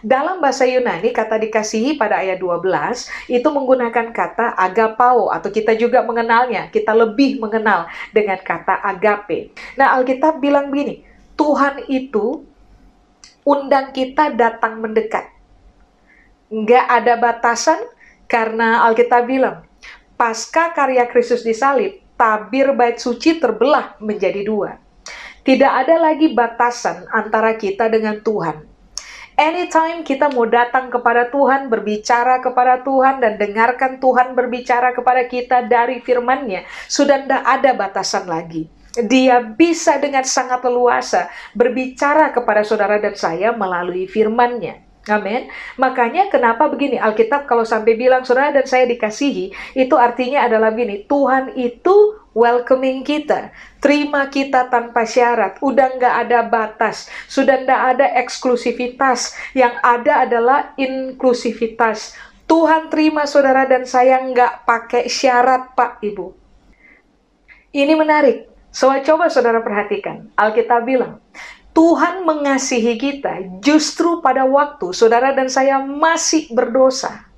Dalam 0.00 0.40
bahasa 0.40 0.64
Yunani, 0.64 1.12
kata 1.12 1.36
dikasihi 1.36 2.00
pada 2.00 2.24
ayat 2.24 2.40
12 2.40 3.28
itu 3.28 3.44
menggunakan 3.52 4.16
kata 4.16 4.56
agapao 4.56 5.28
atau 5.28 5.52
kita 5.52 5.76
juga 5.76 6.00
mengenalnya, 6.00 6.72
kita 6.72 6.96
lebih 6.96 7.36
mengenal 7.36 7.84
dengan 8.08 8.40
kata 8.40 8.80
agape. 8.80 9.52
Nah, 9.76 9.92
Alkitab 10.00 10.40
bilang 10.40 10.72
begini, 10.72 11.04
Tuhan 11.36 11.84
itu 11.92 12.48
undang 13.44 13.92
kita 13.92 14.32
datang 14.32 14.80
mendekat. 14.80 15.28
Nggak 16.48 16.86
ada 16.88 17.14
batasan 17.20 17.80
karena 18.24 18.88
Alkitab 18.88 19.28
bilang, 19.28 19.68
pasca 20.16 20.72
karya 20.72 21.04
Kristus 21.12 21.44
disalib, 21.44 22.00
tabir 22.16 22.72
bait 22.72 22.96
suci 22.96 23.36
terbelah 23.36 24.00
menjadi 24.00 24.48
dua. 24.48 24.80
Tidak 25.40 25.72
ada 25.72 25.96
lagi 25.96 26.36
batasan 26.36 27.08
antara 27.08 27.56
kita 27.56 27.88
dengan 27.88 28.20
Tuhan. 28.20 28.68
Anytime 29.40 30.04
kita 30.04 30.28
mau 30.36 30.44
datang 30.44 30.92
kepada 30.92 31.32
Tuhan, 31.32 31.72
berbicara 31.72 32.44
kepada 32.44 32.84
Tuhan, 32.84 33.24
dan 33.24 33.40
dengarkan 33.40 33.96
Tuhan 33.96 34.36
berbicara 34.36 34.92
kepada 34.92 35.24
kita 35.24 35.64
dari 35.64 36.04
firman-Nya, 36.04 36.68
sudah 36.84 37.24
tidak 37.24 37.40
ada 37.48 37.70
batasan 37.72 38.28
lagi. 38.28 38.68
Dia 39.00 39.40
bisa 39.40 39.96
dengan 39.96 40.28
sangat 40.28 40.60
leluasa 40.60 41.32
berbicara 41.56 42.36
kepada 42.36 42.60
saudara 42.66 43.00
dan 43.00 43.16
saya 43.16 43.56
melalui 43.56 44.04
firman-Nya. 44.04 44.89
Amin. 45.08 45.48
Makanya 45.80 46.28
kenapa 46.28 46.68
begini 46.68 47.00
Alkitab 47.00 47.48
kalau 47.48 47.64
sampai 47.64 47.96
bilang 47.96 48.20
saudara 48.20 48.52
dan 48.52 48.68
saya 48.68 48.84
dikasihi 48.84 49.48
itu 49.72 49.94
artinya 49.96 50.44
adalah 50.44 50.68
begini 50.68 51.08
Tuhan 51.08 51.56
itu 51.56 52.20
welcoming 52.36 53.02
kita, 53.02 53.50
terima 53.82 54.28
kita 54.30 54.70
tanpa 54.70 55.02
syarat, 55.02 55.58
udah 55.58 55.98
nggak 55.98 56.14
ada 56.26 56.38
batas, 56.46 57.10
sudah 57.26 57.64
nggak 57.66 57.82
ada 57.96 58.06
eksklusivitas, 58.22 59.34
yang 59.56 59.74
ada 59.82 60.28
adalah 60.28 60.70
inklusivitas. 60.78 62.14
Tuhan 62.46 62.90
terima 62.90 63.26
saudara 63.30 63.66
dan 63.66 63.86
saya 63.86 64.18
nggak 64.20 64.66
pakai 64.66 65.06
syarat 65.06 65.74
Pak 65.74 66.02
Ibu. 66.02 66.34
Ini 67.70 67.94
menarik. 67.94 68.50
So, 68.70 68.90
coba 68.90 69.30
saudara 69.30 69.62
perhatikan. 69.62 70.30
Alkitab 70.34 70.86
bilang, 70.86 71.22
Tuhan 71.70 72.26
mengasihi 72.26 72.98
kita 72.98 73.62
justru 73.62 74.18
pada 74.18 74.42
waktu 74.42 74.90
saudara 74.90 75.30
dan 75.30 75.46
saya 75.46 75.78
masih 75.78 76.50
berdosa. 76.50 77.30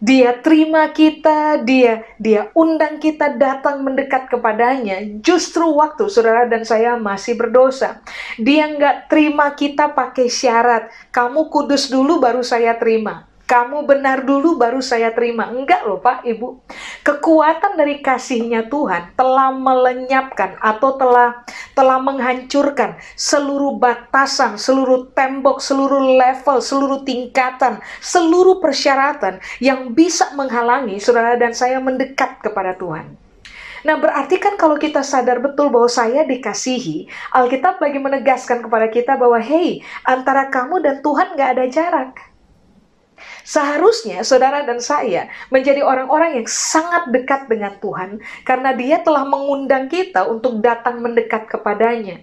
Dia 0.00 0.32
terima 0.40 0.88
kita, 0.90 1.60
dia 1.60 2.02
dia 2.16 2.48
undang 2.56 2.96
kita 2.96 3.36
datang 3.36 3.84
mendekat 3.84 4.32
kepadanya 4.32 5.04
justru 5.20 5.68
waktu 5.76 6.08
saudara 6.08 6.48
dan 6.48 6.64
saya 6.66 6.96
masih 6.96 7.36
berdosa. 7.38 8.00
Dia 8.40 8.66
nggak 8.66 9.12
terima 9.12 9.52
kita 9.54 9.92
pakai 9.92 10.26
syarat, 10.26 10.88
kamu 11.12 11.52
kudus 11.52 11.92
dulu 11.92 12.18
baru 12.18 12.40
saya 12.40 12.74
terima 12.80 13.29
kamu 13.50 13.82
benar 13.82 14.22
dulu 14.22 14.54
baru 14.54 14.78
saya 14.78 15.10
terima. 15.10 15.50
Enggak 15.50 15.82
loh 15.82 15.98
Pak, 15.98 16.22
Ibu. 16.22 16.62
Kekuatan 17.02 17.74
dari 17.74 17.98
kasihnya 17.98 18.70
Tuhan 18.70 19.18
telah 19.18 19.50
melenyapkan 19.50 20.54
atau 20.62 20.94
telah 20.94 21.42
telah 21.74 21.98
menghancurkan 21.98 22.94
seluruh 23.18 23.74
batasan, 23.74 24.54
seluruh 24.54 25.10
tembok, 25.18 25.58
seluruh 25.58 26.14
level, 26.14 26.62
seluruh 26.62 27.02
tingkatan, 27.02 27.82
seluruh 27.98 28.62
persyaratan 28.62 29.42
yang 29.58 29.98
bisa 29.98 30.30
menghalangi 30.38 31.02
saudara 31.02 31.34
dan 31.34 31.50
saya 31.50 31.82
mendekat 31.82 32.38
kepada 32.46 32.78
Tuhan. 32.78 33.18
Nah, 33.80 33.96
berarti 33.96 34.36
kan 34.36 34.60
kalau 34.60 34.76
kita 34.76 35.00
sadar 35.00 35.40
betul 35.40 35.72
bahwa 35.72 35.88
saya 35.88 36.22
dikasihi, 36.28 37.08
Alkitab 37.32 37.80
lagi 37.80 37.96
menegaskan 37.96 38.60
kepada 38.60 38.92
kita 38.92 39.16
bahwa, 39.16 39.40
hey, 39.40 39.80
antara 40.04 40.52
kamu 40.52 40.84
dan 40.84 41.00
Tuhan 41.00 41.32
gak 41.32 41.50
ada 41.56 41.64
jarak. 41.64 42.29
Seharusnya 43.50 44.22
saudara 44.22 44.62
dan 44.62 44.78
saya 44.78 45.26
menjadi 45.50 45.82
orang-orang 45.82 46.38
yang 46.38 46.46
sangat 46.46 47.10
dekat 47.10 47.50
dengan 47.50 47.74
Tuhan 47.82 48.22
karena 48.46 48.70
dia 48.78 49.02
telah 49.02 49.26
mengundang 49.26 49.90
kita 49.90 50.30
untuk 50.30 50.62
datang 50.62 51.02
mendekat 51.02 51.50
kepadanya. 51.50 52.22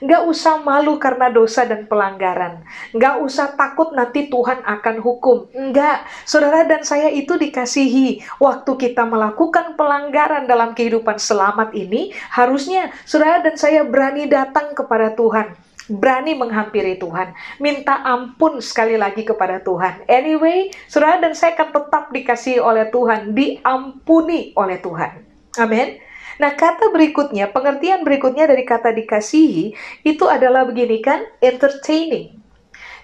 Nggak 0.00 0.22
usah 0.32 0.64
malu 0.64 0.96
karena 0.96 1.28
dosa 1.28 1.68
dan 1.68 1.84
pelanggaran. 1.84 2.64
Nggak 2.96 3.20
usah 3.20 3.52
takut 3.52 3.92
nanti 3.92 4.32
Tuhan 4.32 4.64
akan 4.64 4.96
hukum. 5.04 5.52
Nggak. 5.52 6.08
Saudara 6.24 6.64
dan 6.64 6.88
saya 6.88 7.12
itu 7.12 7.36
dikasihi. 7.36 8.24
Waktu 8.40 8.72
kita 8.80 9.04
melakukan 9.04 9.76
pelanggaran 9.76 10.48
dalam 10.48 10.72
kehidupan 10.72 11.20
selamat 11.20 11.76
ini, 11.76 12.16
harusnya 12.32 12.88
saudara 13.04 13.44
dan 13.44 13.60
saya 13.60 13.84
berani 13.84 14.24
datang 14.24 14.72
kepada 14.72 15.12
Tuhan 15.12 15.52
berani 15.86 16.34
menghampiri 16.34 16.98
Tuhan, 16.98 17.34
minta 17.62 18.02
ampun 18.02 18.58
sekali 18.58 18.98
lagi 18.98 19.22
kepada 19.22 19.62
Tuhan. 19.62 20.06
Anyway, 20.10 20.74
saudara 20.90 21.22
dan 21.22 21.32
saya 21.38 21.54
akan 21.54 21.70
tetap 21.70 22.04
dikasih 22.10 22.58
oleh 22.58 22.90
Tuhan, 22.90 23.32
diampuni 23.32 24.50
oleh 24.58 24.78
Tuhan. 24.82 25.22
Amin. 25.62 26.02
Nah, 26.42 26.58
kata 26.58 26.90
berikutnya, 26.90 27.54
pengertian 27.54 28.02
berikutnya 28.02 28.50
dari 28.50 28.66
kata 28.66 28.90
dikasihi 28.90 29.78
itu 30.02 30.24
adalah 30.26 30.66
begini 30.66 30.98
kan, 30.98 31.22
entertaining. 31.38 32.41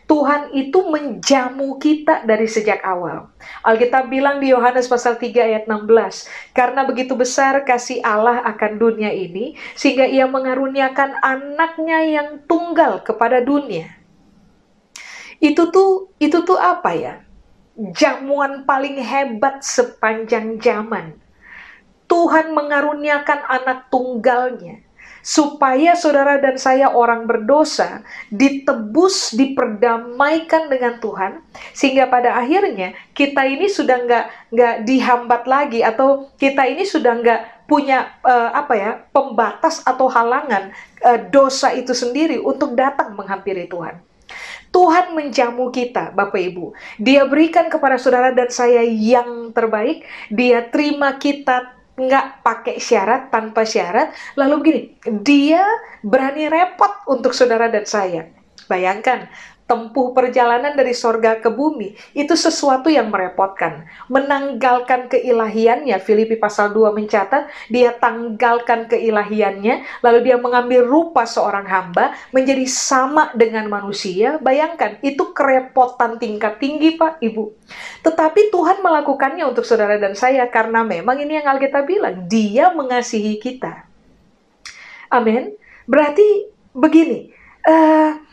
Tuhan 0.08 0.56
itu 0.56 0.88
menjamu 0.88 1.76
kita 1.76 2.24
dari 2.24 2.48
sejak 2.48 2.80
awal. 2.80 3.28
Alkitab 3.60 4.08
bilang 4.08 4.40
di 4.40 4.48
Yohanes 4.56 4.88
pasal 4.88 5.20
3 5.20 5.36
ayat 5.36 5.64
16, 5.68 6.56
karena 6.56 6.88
begitu 6.88 7.12
besar 7.12 7.60
kasih 7.68 8.00
Allah 8.00 8.40
akan 8.48 8.80
dunia 8.80 9.12
ini, 9.12 9.52
sehingga 9.76 10.08
ia 10.08 10.24
mengaruniakan 10.24 11.12
anaknya 11.20 12.00
yang 12.08 12.28
tunggal 12.48 13.04
kepada 13.04 13.44
dunia. 13.44 13.92
Itu 15.44 15.68
tuh, 15.68 16.08
itu 16.16 16.40
tuh 16.40 16.56
apa 16.56 16.96
ya? 16.96 17.14
Jamuan 17.76 18.64
paling 18.64 18.96
hebat 19.04 19.60
sepanjang 19.60 20.56
zaman. 20.56 21.20
Tuhan 22.08 22.56
mengaruniakan 22.56 23.44
anak 23.44 23.92
tunggalnya 23.92 24.87
supaya 25.20 25.94
saudara 25.98 26.38
dan 26.40 26.56
saya 26.56 26.90
orang 26.90 27.28
berdosa 27.28 28.02
ditebus, 28.32 29.34
diperdamaikan 29.36 30.70
dengan 30.72 30.98
Tuhan, 31.02 31.42
sehingga 31.74 32.08
pada 32.08 32.38
akhirnya 32.38 32.94
kita 33.12 33.44
ini 33.44 33.66
sudah 33.68 33.96
nggak 34.04 34.24
nggak 34.54 34.74
dihambat 34.88 35.42
lagi 35.44 35.80
atau 35.84 36.30
kita 36.40 36.64
ini 36.66 36.88
sudah 36.88 37.12
nggak 37.20 37.40
punya 37.68 38.16
uh, 38.24 38.50
apa 38.56 38.74
ya 38.74 38.90
pembatas 39.12 39.84
atau 39.84 40.08
halangan 40.08 40.72
uh, 41.04 41.20
dosa 41.28 41.76
itu 41.76 41.92
sendiri 41.92 42.40
untuk 42.40 42.72
datang 42.72 43.12
menghampiri 43.12 43.68
Tuhan. 43.68 44.00
Tuhan 44.68 45.16
menjamu 45.16 45.72
kita, 45.72 46.12
Bapak 46.12 46.36
Ibu. 46.36 46.76
Dia 47.00 47.24
berikan 47.24 47.72
kepada 47.72 47.96
saudara 47.96 48.36
dan 48.36 48.52
saya 48.52 48.84
yang 48.84 49.48
terbaik. 49.56 50.04
Dia 50.28 50.68
terima 50.68 51.16
kita 51.16 51.77
nggak 51.98 52.46
pakai 52.46 52.78
syarat 52.78 53.28
tanpa 53.34 53.66
syarat. 53.66 54.14
Lalu 54.38 54.54
begini 54.62 54.80
dia 55.26 55.66
berani 56.00 56.46
repot 56.46 57.04
untuk 57.10 57.34
saudara 57.34 57.66
dan 57.66 57.84
saya. 57.84 58.30
Bayangkan 58.70 59.26
tempuh 59.68 60.16
perjalanan 60.16 60.72
dari 60.72 60.96
sorga 60.96 61.36
ke 61.36 61.52
bumi 61.52 61.92
itu 62.16 62.32
sesuatu 62.32 62.88
yang 62.88 63.12
merepotkan. 63.12 63.84
Menanggalkan 64.08 65.12
keilahiannya, 65.12 66.00
Filipi 66.00 66.40
pasal 66.40 66.72
2 66.72 66.96
mencatat, 66.96 67.52
dia 67.68 67.92
tanggalkan 67.92 68.88
keilahiannya, 68.88 70.00
lalu 70.00 70.18
dia 70.24 70.40
mengambil 70.40 70.88
rupa 70.88 71.28
seorang 71.28 71.68
hamba, 71.68 72.16
menjadi 72.32 72.64
sama 72.64 73.28
dengan 73.36 73.68
manusia. 73.68 74.40
Bayangkan, 74.40 74.96
itu 75.04 75.36
kerepotan 75.36 76.16
tingkat 76.16 76.56
tinggi 76.56 76.96
Pak, 76.96 77.20
Ibu. 77.20 77.52
Tetapi 78.08 78.48
Tuhan 78.48 78.80
melakukannya 78.80 79.44
untuk 79.44 79.68
saudara 79.68 80.00
dan 80.00 80.16
saya, 80.16 80.48
karena 80.48 80.80
memang 80.80 81.20
ini 81.20 81.44
yang 81.44 81.46
Alkitab 81.52 81.84
bilang, 81.84 82.24
dia 82.24 82.72
mengasihi 82.72 83.36
kita. 83.36 83.84
Amin. 85.12 85.52
Berarti 85.84 86.48
begini, 86.72 87.32
uh, 87.68 88.27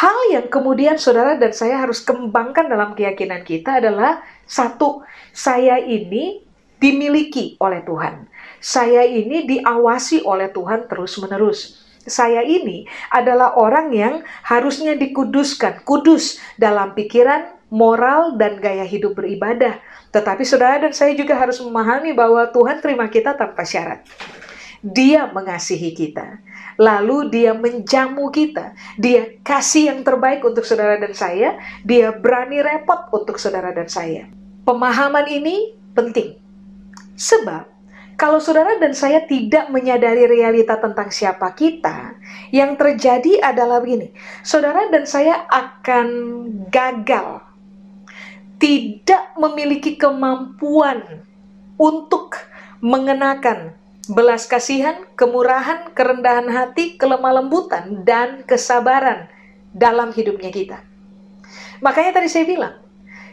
Hal 0.00 0.32
yang 0.32 0.48
kemudian 0.48 0.96
saudara 0.96 1.36
dan 1.36 1.52
saya 1.52 1.76
harus 1.84 2.00
kembangkan 2.00 2.72
dalam 2.72 2.96
keyakinan 2.96 3.44
kita 3.44 3.84
adalah 3.84 4.24
satu, 4.48 5.04
saya 5.28 5.76
ini 5.76 6.40
dimiliki 6.80 7.60
oleh 7.60 7.84
Tuhan. 7.84 8.24
Saya 8.64 9.04
ini 9.04 9.44
diawasi 9.44 10.24
oleh 10.24 10.48
Tuhan 10.56 10.88
terus-menerus. 10.88 11.84
Saya 12.08 12.40
ini 12.40 12.88
adalah 13.12 13.60
orang 13.60 13.92
yang 13.92 14.24
harusnya 14.40 14.96
dikuduskan, 14.96 15.84
kudus 15.84 16.40
dalam 16.56 16.96
pikiran, 16.96 17.52
moral, 17.68 18.40
dan 18.40 18.56
gaya 18.56 18.88
hidup 18.88 19.20
beribadah. 19.20 19.84
Tetapi 20.16 20.48
saudara 20.48 20.80
dan 20.80 20.96
saya 20.96 21.12
juga 21.12 21.36
harus 21.36 21.60
memahami 21.60 22.16
bahwa 22.16 22.48
Tuhan 22.48 22.80
terima 22.80 23.04
kita 23.12 23.36
tanpa 23.36 23.68
syarat. 23.68 24.00
Dia 24.80 25.28
mengasihi 25.28 25.92
kita. 25.92 26.40
Lalu 26.80 27.28
dia 27.28 27.52
menjamu 27.52 28.32
kita. 28.32 28.72
Dia 28.96 29.36
kasih 29.44 29.92
yang 29.92 30.00
terbaik 30.00 30.40
untuk 30.40 30.64
saudara 30.64 30.96
dan 30.96 31.12
saya. 31.12 31.60
Dia 31.84 32.16
berani 32.16 32.64
repot 32.64 33.12
untuk 33.12 33.36
saudara 33.36 33.76
dan 33.76 33.88
saya. 33.92 34.24
Pemahaman 34.64 35.28
ini 35.28 35.76
penting. 35.92 36.40
Sebab 37.20 37.68
kalau 38.20 38.36
saudara 38.36 38.76
dan 38.76 38.92
saya 38.92 39.24
tidak 39.24 39.72
menyadari 39.72 40.28
realita 40.28 40.76
tentang 40.76 41.08
siapa 41.08 41.56
kita, 41.56 42.20
yang 42.52 42.76
terjadi 42.76 43.40
adalah 43.40 43.80
begini. 43.80 44.12
Saudara 44.44 44.92
dan 44.92 45.08
saya 45.08 45.48
akan 45.48 46.08
gagal. 46.68 47.40
Tidak 48.60 49.40
memiliki 49.40 49.96
kemampuan 49.96 51.24
untuk 51.80 52.36
mengenakan 52.84 53.79
belas 54.10 54.50
kasihan, 54.50 55.06
kemurahan, 55.14 55.94
kerendahan 55.94 56.50
hati, 56.50 56.98
kelemah 56.98 57.40
lembutan, 57.40 58.02
dan 58.02 58.42
kesabaran 58.42 59.30
dalam 59.70 60.10
hidupnya 60.10 60.50
kita. 60.50 60.82
Makanya 61.78 62.20
tadi 62.20 62.28
saya 62.28 62.44
bilang, 62.44 62.74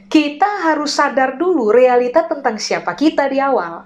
kita 0.08 0.70
harus 0.70 0.94
sadar 0.96 1.36
dulu 1.36 1.74
realita 1.74 2.24
tentang 2.30 2.62
siapa 2.62 2.94
kita 2.94 3.28
di 3.28 3.42
awal. 3.42 3.84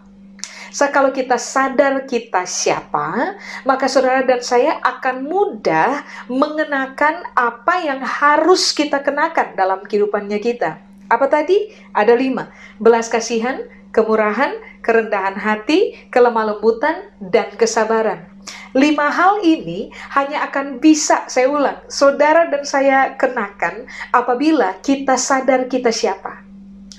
So, 0.72 0.88
kalau 0.88 1.12
kita 1.12 1.36
sadar 1.36 2.08
kita 2.08 2.48
siapa, 2.48 3.36
maka 3.68 3.92
saudara 3.92 4.24
dan 4.24 4.40
saya 4.40 4.80
akan 4.80 5.28
mudah 5.28 6.08
mengenakan 6.32 7.28
apa 7.36 7.76
yang 7.84 8.00
harus 8.00 8.72
kita 8.72 9.04
kenakan 9.04 9.52
dalam 9.60 9.84
kehidupannya 9.84 10.40
kita. 10.40 10.80
Apa 11.12 11.28
tadi? 11.28 11.76
Ada 11.92 12.16
lima. 12.16 12.56
Belas 12.80 13.12
kasihan, 13.12 13.68
kemurahan, 13.92 14.56
kerendahan 14.82 15.38
hati, 15.38 15.96
kelemah 16.10 16.56
lembutan, 16.56 17.12
dan 17.20 17.52
kesabaran. 17.56 18.28
Lima 18.72 19.12
hal 19.12 19.44
ini 19.44 19.92
hanya 20.16 20.48
akan 20.48 20.80
bisa, 20.80 21.28
saya 21.28 21.52
ulang, 21.52 21.80
saudara 21.92 22.48
dan 22.48 22.64
saya 22.64 23.14
kenakan 23.20 23.86
apabila 24.16 24.80
kita 24.80 25.20
sadar 25.20 25.68
kita 25.68 25.92
siapa. 25.92 26.40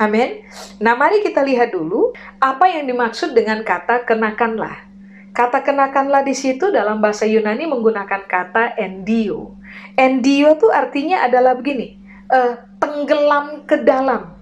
Amin. 0.00 0.44
Nah, 0.80 0.96
mari 0.96 1.20
kita 1.24 1.40
lihat 1.40 1.72
dulu 1.72 2.12
apa 2.40 2.68
yang 2.68 2.88
dimaksud 2.88 3.32
dengan 3.36 3.64
kata 3.64 4.04
kenakanlah. 4.04 4.88
Kata 5.32 5.64
kenakanlah 5.64 6.20
di 6.28 6.36
situ 6.36 6.68
dalam 6.68 7.00
bahasa 7.00 7.24
Yunani 7.24 7.64
menggunakan 7.64 8.28
kata 8.28 8.76
endio. 8.76 9.56
Endio 9.96 10.60
itu 10.60 10.68
artinya 10.68 11.24
adalah 11.24 11.56
begini, 11.56 11.96
uh, 12.28 12.60
tenggelam 12.76 13.64
ke 13.64 13.80
dalam. 13.80 14.36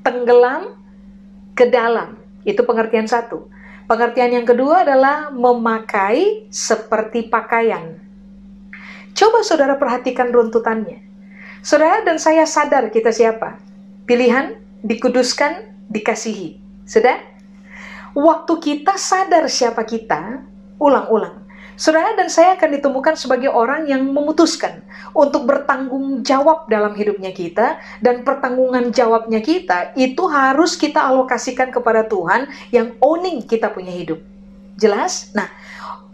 Tenggelam 0.00 0.75
ke 1.56 1.72
dalam. 1.72 2.20
Itu 2.44 2.62
pengertian 2.68 3.08
satu. 3.08 3.48
Pengertian 3.88 4.36
yang 4.36 4.46
kedua 4.46 4.84
adalah 4.84 5.32
memakai 5.32 6.46
seperti 6.52 7.32
pakaian. 7.32 7.96
Coba 9.16 9.40
saudara 9.40 9.80
perhatikan 9.80 10.28
runtutannya. 10.28 11.00
Saudara 11.64 12.04
dan 12.04 12.20
saya 12.20 12.44
sadar 12.44 12.92
kita 12.92 13.10
siapa. 13.10 13.56
Pilihan, 14.04 14.60
dikuduskan, 14.84 15.72
dikasihi. 15.88 16.60
Sudah? 16.84 17.18
Waktu 18.12 18.52
kita 18.60 18.94
sadar 19.00 19.48
siapa 19.48 19.82
kita, 19.82 20.44
ulang-ulang. 20.78 21.45
Saudara 21.76 22.16
dan 22.16 22.32
saya 22.32 22.56
akan 22.56 22.80
ditemukan 22.80 23.20
sebagai 23.20 23.52
orang 23.52 23.84
yang 23.84 24.00
memutuskan 24.08 24.80
untuk 25.12 25.44
bertanggung 25.44 26.24
jawab 26.24 26.64
dalam 26.72 26.96
hidupnya 26.96 27.36
kita 27.36 27.76
dan 28.00 28.24
pertanggungan 28.24 28.96
jawabnya 28.96 29.44
kita 29.44 29.92
itu 29.92 30.24
harus 30.24 30.72
kita 30.80 31.04
alokasikan 31.04 31.68
kepada 31.68 32.08
Tuhan 32.08 32.48
yang 32.72 32.96
owning 33.04 33.44
kita 33.44 33.68
punya 33.68 33.92
hidup. 33.92 34.24
Jelas? 34.80 35.32
Nah, 35.36 35.52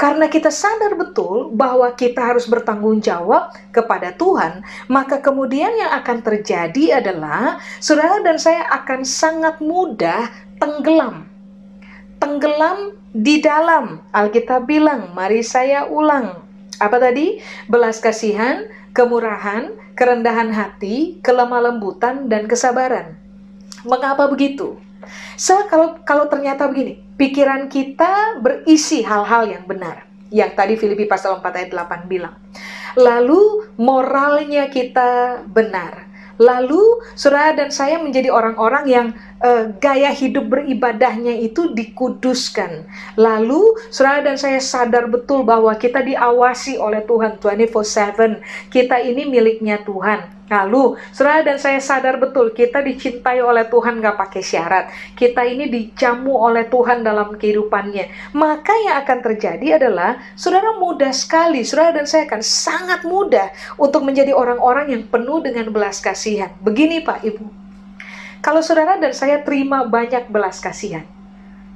karena 0.02 0.26
kita 0.26 0.50
sadar 0.50 0.98
betul 0.98 1.54
bahwa 1.54 1.86
kita 1.94 2.18
harus 2.18 2.50
bertanggung 2.50 2.98
jawab 2.98 3.54
kepada 3.70 4.10
Tuhan, 4.18 4.66
maka 4.90 5.22
kemudian 5.22 5.70
yang 5.78 5.94
akan 6.02 6.26
terjadi 6.26 6.98
adalah 6.98 7.62
saudara 7.78 8.18
dan 8.18 8.34
saya 8.34 8.66
akan 8.82 9.06
sangat 9.06 9.62
mudah 9.62 10.26
tenggelam. 10.58 11.30
Tenggelam 12.18 13.01
di 13.12 13.44
dalam 13.44 14.00
Alkitab 14.08 14.64
bilang, 14.64 15.12
mari 15.12 15.44
saya 15.44 15.84
ulang. 15.84 16.40
Apa 16.80 16.96
tadi? 16.96 17.38
Belas 17.68 18.00
kasihan, 18.00 18.64
kemurahan, 18.96 19.68
kerendahan 19.92 20.48
hati, 20.48 21.20
kelemah 21.20 21.72
lembutan, 21.72 22.26
dan 22.32 22.48
kesabaran. 22.48 23.20
Mengapa 23.84 24.32
begitu? 24.32 24.80
So, 25.36 25.68
kalau 25.68 26.00
kalau 26.08 26.24
ternyata 26.32 26.64
begini, 26.72 27.04
pikiran 27.20 27.68
kita 27.68 28.40
berisi 28.40 29.04
hal-hal 29.04 29.44
yang 29.44 29.64
benar. 29.68 30.08
Yang 30.32 30.50
tadi 30.56 30.74
Filipi 30.80 31.04
pasal 31.04 31.36
4 31.44 31.44
ayat 31.52 31.70
8 31.76 32.08
bilang. 32.08 32.40
Lalu 32.96 33.68
moralnya 33.76 34.72
kita 34.72 35.44
benar. 35.44 36.08
Lalu 36.40 36.80
saudara 37.12 37.52
dan 37.52 37.68
saya 37.68 38.00
menjadi 38.00 38.32
orang-orang 38.32 38.84
yang 38.88 39.06
uh, 39.42 39.74
gaya 39.82 40.14
hidup 40.14 40.46
beribadahnya 40.48 41.34
itu 41.42 41.74
dikuduskan. 41.74 42.86
Lalu, 43.18 43.76
saudara 43.90 44.22
dan 44.22 44.38
saya 44.38 44.62
sadar 44.62 45.10
betul 45.10 45.42
bahwa 45.42 45.74
kita 45.74 46.00
diawasi 46.00 46.78
oleh 46.78 47.02
Tuhan 47.04 47.42
24/7. 47.42 48.40
Kita 48.70 49.02
ini 49.02 49.26
miliknya 49.26 49.82
Tuhan. 49.82 50.40
Lalu, 50.52 51.00
saudara 51.16 51.40
dan 51.40 51.56
saya 51.56 51.80
sadar 51.80 52.20
betul 52.20 52.52
kita 52.52 52.84
dicintai 52.84 53.40
oleh 53.40 53.64
Tuhan 53.72 54.04
gak 54.04 54.20
pakai 54.20 54.42
syarat. 54.44 54.84
Kita 55.16 55.48
ini 55.48 55.64
dijamu 55.72 56.28
oleh 56.28 56.68
Tuhan 56.68 57.00
dalam 57.00 57.40
kehidupannya. 57.40 58.36
Maka 58.36 58.74
yang 58.84 59.00
akan 59.00 59.18
terjadi 59.24 59.80
adalah 59.80 60.20
saudara 60.36 60.76
mudah 60.76 61.08
sekali, 61.08 61.64
saudara 61.64 61.96
dan 61.96 62.04
saya 62.04 62.28
akan 62.28 62.44
sangat 62.44 63.00
mudah 63.08 63.48
untuk 63.80 64.04
menjadi 64.04 64.36
orang-orang 64.36 64.92
yang 64.92 65.02
penuh 65.08 65.40
dengan 65.40 65.72
belas 65.72 66.04
kasihan. 66.04 66.52
Begini 66.60 67.00
Pak 67.00 67.24
Ibu, 67.24 67.61
kalau 68.42 68.58
saudara 68.58 68.98
dan 68.98 69.14
saya 69.14 69.38
terima 69.46 69.86
banyak 69.86 70.26
belas 70.26 70.58
kasihan, 70.58 71.06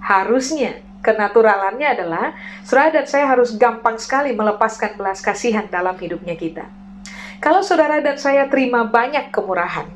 harusnya 0.03 0.83
kenaturalannya 0.99 1.95
adalah 1.95 2.35
saudara 2.67 2.99
dan 2.99 3.07
saya 3.07 3.31
harus 3.31 3.55
gampang 3.55 3.95
sekali 4.03 4.35
melepaskan 4.35 4.99
belas 4.99 5.23
kasihan 5.23 5.71
dalam 5.71 5.95
hidupnya 5.95 6.35
kita. 6.35 6.67
Kalau 7.39 7.63
saudara 7.63 8.03
dan 8.03 8.19
saya 8.19 8.51
terima 8.51 8.83
banyak 8.83 9.31
kemurahan, 9.31 9.87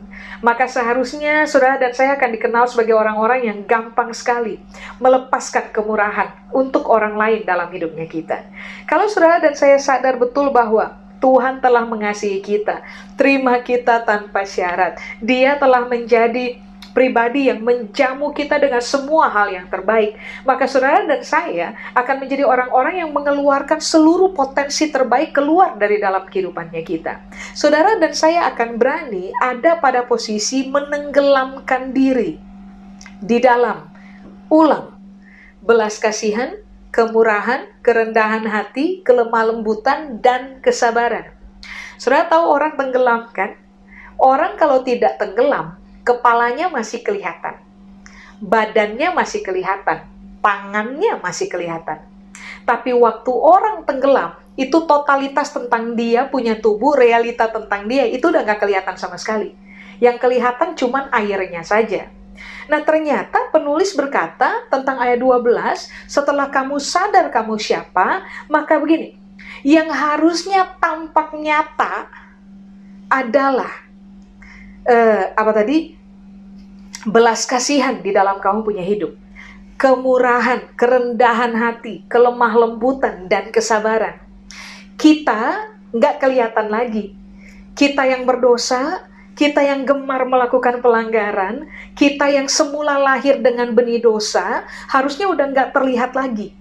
maka 0.46 0.70
seharusnya 0.70 1.48
saudara 1.50 1.74
dan 1.74 1.90
saya 1.90 2.14
akan 2.14 2.30
dikenal 2.38 2.70
sebagai 2.70 2.94
orang-orang 2.94 3.50
yang 3.50 3.58
gampang 3.66 4.14
sekali 4.14 4.62
melepaskan 5.02 5.74
kemurahan 5.74 6.30
untuk 6.54 6.86
orang 6.86 7.18
lain 7.18 7.42
dalam 7.42 7.66
hidupnya 7.66 8.06
kita. 8.06 8.46
Kalau 8.86 9.10
saudara 9.10 9.42
dan 9.42 9.58
saya 9.58 9.74
sadar 9.82 10.22
betul 10.22 10.54
bahwa 10.54 10.99
Tuhan 11.20 11.60
telah 11.60 11.84
mengasihi 11.84 12.40
kita, 12.40 12.80
terima 13.14 13.60
kita 13.60 14.02
tanpa 14.02 14.48
syarat. 14.48 14.96
Dia 15.20 15.60
telah 15.60 15.84
menjadi 15.84 16.56
pribadi 16.90 17.46
yang 17.46 17.62
menjamu 17.62 18.34
kita 18.34 18.58
dengan 18.58 18.82
semua 18.82 19.30
hal 19.30 19.54
yang 19.54 19.66
terbaik. 19.70 20.18
Maka 20.42 20.66
saudara 20.66 21.06
dan 21.06 21.22
saya 21.22 21.78
akan 21.94 22.26
menjadi 22.26 22.42
orang-orang 22.42 23.04
yang 23.06 23.10
mengeluarkan 23.14 23.78
seluruh 23.78 24.34
potensi 24.34 24.90
terbaik 24.90 25.30
keluar 25.30 25.78
dari 25.78 26.02
dalam 26.02 26.26
kehidupannya 26.26 26.82
kita. 26.82 27.22
Saudara 27.54 27.96
dan 28.02 28.10
saya 28.12 28.50
akan 28.50 28.76
berani 28.76 29.30
ada 29.38 29.78
pada 29.78 30.02
posisi 30.04 30.66
menenggelamkan 30.66 31.94
diri 31.94 32.36
di 33.22 33.38
dalam 33.38 33.86
ulang 34.50 34.96
belas 35.60 36.00
kasihan, 36.00 36.56
kemurahan, 36.90 37.70
kerendahan 37.82 38.46
hati, 38.46 39.02
kelemah 39.06 39.54
lembutan, 39.54 40.18
dan 40.18 40.58
kesabaran. 40.62 41.30
Saudara 41.96 42.26
tahu 42.26 42.44
orang 42.50 42.74
tenggelam 42.74 43.30
kan? 43.30 43.54
Orang 44.20 44.58
kalau 44.60 44.82
tidak 44.84 45.16
tenggelam, 45.16 45.78
kepalanya 46.02 46.68
masih 46.68 47.00
kelihatan. 47.00 47.56
Badannya 48.42 49.14
masih 49.14 49.40
kelihatan. 49.40 50.04
Tangannya 50.40 51.20
masih 51.20 51.48
kelihatan. 51.48 52.00
Tapi 52.64 52.92
waktu 52.96 53.32
orang 53.32 53.84
tenggelam, 53.84 54.36
itu 54.56 54.84
totalitas 54.84 55.52
tentang 55.52 55.96
dia 55.96 56.28
punya 56.28 56.56
tubuh, 56.58 56.92
realita 56.96 57.48
tentang 57.48 57.88
dia, 57.88 58.04
itu 58.04 58.28
udah 58.28 58.44
gak 58.44 58.60
kelihatan 58.60 58.96
sama 58.96 59.16
sekali. 59.16 59.56
Yang 60.00 60.16
kelihatan 60.20 60.76
cuman 60.76 61.12
airnya 61.12 61.64
saja. 61.64 62.08
Nah 62.70 62.86
ternyata 62.86 63.50
penulis 63.50 63.90
berkata 63.98 64.62
tentang 64.70 65.02
ayat 65.02 65.18
12, 65.18 65.90
setelah 66.06 66.46
kamu 66.46 66.78
sadar 66.78 67.26
kamu 67.34 67.58
siapa, 67.58 68.22
maka 68.46 68.78
begini, 68.78 69.18
yang 69.66 69.90
harusnya 69.90 70.78
tampak 70.78 71.34
nyata 71.34 72.06
adalah 73.10 73.74
uh, 74.86 75.24
apa 75.34 75.50
tadi? 75.50 75.98
Belas 77.10 77.42
kasihan 77.42 77.98
di 77.98 78.14
dalam 78.14 78.38
kamu 78.38 78.62
punya 78.62 78.86
hidup. 78.86 79.18
Kemurahan, 79.74 80.70
kerendahan 80.78 81.56
hati, 81.56 82.06
kelemah 82.06 82.54
lembutan, 82.54 83.26
dan 83.26 83.50
kesabaran. 83.50 84.20
Kita 84.94 85.74
nggak 85.90 86.20
kelihatan 86.22 86.68
lagi. 86.68 87.16
Kita 87.72 88.04
yang 88.04 88.28
berdosa, 88.28 89.09
kita 89.40 89.64
yang 89.64 89.88
gemar 89.88 90.28
melakukan 90.28 90.84
pelanggaran, 90.84 91.64
kita 91.96 92.28
yang 92.28 92.44
semula 92.44 93.00
lahir 93.00 93.40
dengan 93.40 93.72
benih 93.72 94.04
dosa, 94.04 94.68
harusnya 94.92 95.32
udah 95.32 95.48
nggak 95.48 95.72
terlihat 95.72 96.12
lagi. 96.12 96.52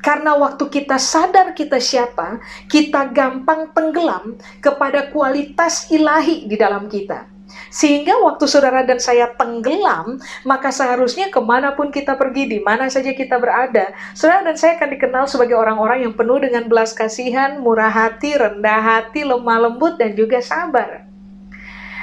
Karena 0.00 0.32
waktu 0.40 0.64
kita 0.72 0.96
sadar 0.96 1.52
kita 1.52 1.76
siapa, 1.76 2.40
kita 2.72 3.12
gampang 3.12 3.68
tenggelam 3.76 4.40
kepada 4.64 5.12
kualitas 5.12 5.92
ilahi 5.92 6.48
di 6.48 6.56
dalam 6.56 6.88
kita. 6.88 7.28
Sehingga 7.68 8.16
waktu 8.24 8.48
saudara 8.48 8.80
dan 8.80 8.96
saya 8.96 9.28
tenggelam, 9.36 10.16
maka 10.48 10.72
seharusnya 10.72 11.28
ke 11.28 11.36
mana 11.36 11.76
pun 11.76 11.92
kita 11.92 12.16
pergi, 12.16 12.48
di 12.48 12.58
mana 12.64 12.88
saja 12.88 13.12
kita 13.12 13.36
berada, 13.36 13.92
saudara 14.16 14.48
dan 14.48 14.56
saya 14.56 14.80
akan 14.80 14.88
dikenal 14.96 15.24
sebagai 15.28 15.54
orang-orang 15.60 16.08
yang 16.08 16.16
penuh 16.16 16.40
dengan 16.40 16.64
belas 16.64 16.96
kasihan, 16.96 17.60
murah 17.60 17.92
hati, 17.92 18.40
rendah 18.40 18.80
hati, 18.80 19.20
lemah 19.20 19.68
lembut, 19.68 20.00
dan 20.00 20.16
juga 20.16 20.40
sabar. 20.40 21.01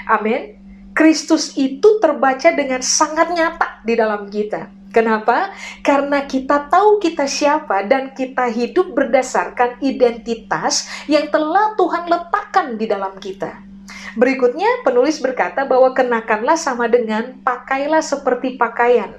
Amin. 0.10 0.58
Kristus 0.98 1.54
itu 1.54 2.02
terbaca 2.02 2.50
dengan 2.50 2.82
sangat 2.82 3.30
nyata 3.30 3.86
di 3.86 3.94
dalam 3.94 4.26
kita. 4.26 4.68
Kenapa? 4.90 5.54
Karena 5.86 6.26
kita 6.26 6.66
tahu 6.66 6.98
kita 6.98 7.30
siapa 7.30 7.86
dan 7.86 8.10
kita 8.18 8.50
hidup 8.50 8.98
berdasarkan 8.98 9.78
identitas 9.86 10.90
yang 11.06 11.30
telah 11.30 11.78
Tuhan 11.78 12.10
letakkan 12.10 12.74
di 12.74 12.90
dalam 12.90 13.14
kita. 13.22 13.62
Berikutnya 14.18 14.82
penulis 14.82 15.22
berkata 15.22 15.70
bahwa 15.70 15.94
kenakanlah 15.94 16.58
sama 16.58 16.90
dengan 16.90 17.38
pakailah 17.46 18.02
seperti 18.02 18.58
pakaian. 18.58 19.14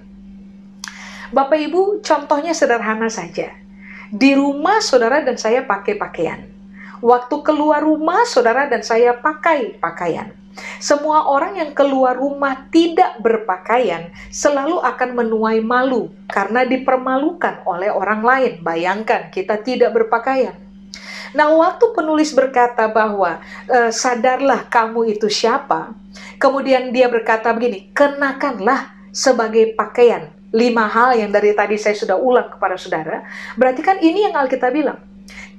Bapak 1.31 1.62
Ibu, 1.70 2.03
contohnya 2.03 2.50
sederhana 2.50 3.07
saja. 3.07 3.55
Di 4.11 4.35
rumah 4.35 4.83
saudara 4.83 5.22
dan 5.22 5.38
saya 5.38 5.62
pakai 5.62 5.94
pakaian. 5.94 6.50
Waktu 6.98 7.46
keluar 7.46 7.87
rumah 7.87 8.26
saudara 8.26 8.66
dan 8.66 8.83
saya 8.83 9.14
pakai 9.14 9.79
pakaian. 9.79 10.39
Semua 10.82 11.30
orang 11.30 11.56
yang 11.56 11.70
keluar 11.72 12.18
rumah 12.18 12.66
tidak 12.74 13.22
berpakaian 13.22 14.10
selalu 14.34 14.82
akan 14.82 15.14
menuai 15.14 15.62
malu 15.62 16.10
karena 16.26 16.66
dipermalukan 16.66 17.62
oleh 17.64 17.88
orang 17.92 18.20
lain. 18.24 18.52
Bayangkan 18.60 19.30
kita 19.30 19.62
tidak 19.62 19.94
berpakaian. 19.94 20.58
Nah, 21.30 21.46
waktu 21.54 21.94
penulis 21.94 22.34
berkata 22.34 22.90
bahwa 22.90 23.38
e, 23.70 23.94
sadarlah 23.94 24.66
kamu 24.66 25.14
itu 25.14 25.30
siapa, 25.30 25.94
kemudian 26.42 26.90
dia 26.90 27.06
berkata 27.06 27.54
begini, 27.54 27.94
kenakanlah 27.94 28.90
sebagai 29.14 29.78
pakaian 29.78 30.34
lima 30.50 30.90
hal 30.90 31.14
yang 31.14 31.30
dari 31.30 31.54
tadi 31.54 31.78
saya 31.78 31.94
sudah 31.94 32.18
ulang 32.18 32.50
kepada 32.50 32.74
saudara. 32.74 33.22
Berarti 33.54 33.80
kan 33.86 34.02
ini 34.02 34.26
yang 34.26 34.34
Alkitab 34.34 34.74
bilang 34.74 34.98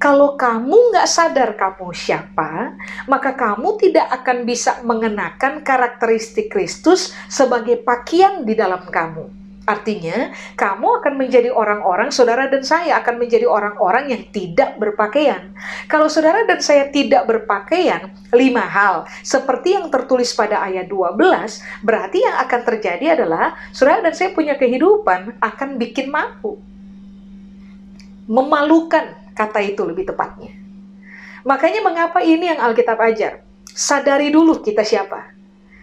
kalau 0.02 0.34
kamu 0.34 0.90
nggak 0.90 1.06
sadar 1.06 1.54
kamu 1.54 1.94
siapa, 1.94 2.74
maka 3.06 3.38
kamu 3.38 3.78
tidak 3.78 4.10
akan 4.10 4.42
bisa 4.42 4.82
mengenakan 4.82 5.62
karakteristik 5.62 6.50
Kristus 6.50 7.14
sebagai 7.30 7.78
pakaian 7.86 8.42
di 8.42 8.58
dalam 8.58 8.82
kamu. 8.90 9.30
Artinya, 9.62 10.34
kamu 10.58 10.98
akan 10.98 11.14
menjadi 11.14 11.54
orang-orang, 11.54 12.10
saudara 12.10 12.50
dan 12.50 12.66
saya 12.66 12.98
akan 12.98 13.22
menjadi 13.22 13.46
orang-orang 13.46 14.10
yang 14.10 14.26
tidak 14.34 14.74
berpakaian. 14.74 15.54
Kalau 15.86 16.10
saudara 16.10 16.42
dan 16.50 16.58
saya 16.58 16.90
tidak 16.90 17.22
berpakaian, 17.30 18.10
lima 18.34 18.66
hal, 18.66 19.06
seperti 19.22 19.78
yang 19.78 19.86
tertulis 19.86 20.34
pada 20.34 20.66
ayat 20.66 20.90
12, 20.90 21.62
berarti 21.86 22.26
yang 22.26 22.42
akan 22.42 22.60
terjadi 22.66 23.22
adalah, 23.22 23.54
saudara 23.70 24.02
dan 24.10 24.18
saya 24.18 24.34
punya 24.34 24.58
kehidupan 24.58 25.38
akan 25.38 25.78
bikin 25.78 26.10
mampu. 26.10 26.58
Memalukan 28.26 29.21
kata 29.36 29.60
itu 29.64 29.82
lebih 29.84 30.08
tepatnya. 30.08 30.52
Makanya 31.42 31.80
mengapa 31.82 32.22
ini 32.22 32.48
yang 32.48 32.60
Alkitab 32.62 32.98
ajar? 33.02 33.42
Sadari 33.66 34.30
dulu 34.30 34.62
kita 34.62 34.86
siapa. 34.86 35.34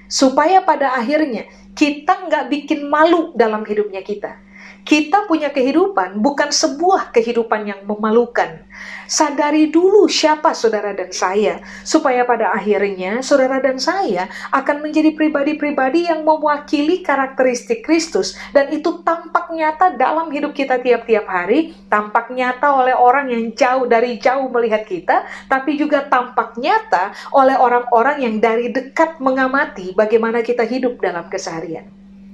Supaya 0.09 0.63
pada 0.63 0.97
akhirnya 0.97 1.45
kita 1.77 2.27
nggak 2.27 2.47
bikin 2.49 2.89
malu 2.89 3.35
dalam 3.38 3.62
hidupnya 3.62 4.01
kita 4.01 4.48
kita 4.89 5.30
punya 5.30 5.54
kehidupan 5.54 6.17
bukan 6.17 6.49
sebuah 6.49 7.13
kehidupan 7.13 7.69
yang 7.69 7.82
memalukan. 7.86 8.65
Sadari 9.06 9.69
dulu 9.69 10.10
siapa 10.10 10.58
saudara 10.58 10.97
dan 10.97 11.13
saya, 11.13 11.62
supaya 11.86 12.25
pada 12.25 12.49
akhirnya 12.49 13.21
saudara 13.21 13.62
dan 13.62 13.78
saya 13.78 14.25
akan 14.49 14.82
menjadi 14.82 15.13
pribadi-pribadi 15.13 16.10
yang 16.10 16.25
mewakili 16.25 17.06
karakteristik 17.06 17.86
Kristus, 17.86 18.34
dan 18.49 18.73
itu 18.73 19.06
tampak 19.06 19.54
nyata 19.54 19.93
dalam 19.93 20.34
hidup 20.34 20.58
kita 20.58 20.82
tiap-tiap 20.82 21.30
hari, 21.30 21.78
tampak 21.86 22.34
nyata 22.34 22.73
oleh 22.73 22.97
orang 22.97 23.30
yang 23.30 23.54
jauh 23.54 23.86
dari 23.86 24.17
jauh 24.17 24.49
melihat 24.49 24.89
kita, 24.89 25.25
tapi 25.45 25.78
juga 25.78 26.06
tampak 26.10 26.58
nyata 26.58 27.13
oleh 27.30 27.54
orang-orang 27.58 28.25
yang 28.25 28.36
dari 28.41 28.73
dekat 28.73 29.21
mengamati 29.21 29.93
bagaimana 29.93 30.41
kita 30.41 30.65
hidup 30.65 30.97
dalam 30.97 31.30
keseharian. 31.30 31.86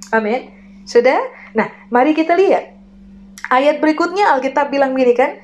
Amin. 0.08 0.65
Sudah? 0.86 1.18
Nah, 1.52 1.68
mari 1.90 2.14
kita 2.14 2.38
lihat. 2.38 2.72
Ayat 3.50 3.82
berikutnya 3.82 4.32
Alkitab 4.38 4.70
bilang 4.70 4.94
gini 4.94 5.12
kan, 5.12 5.36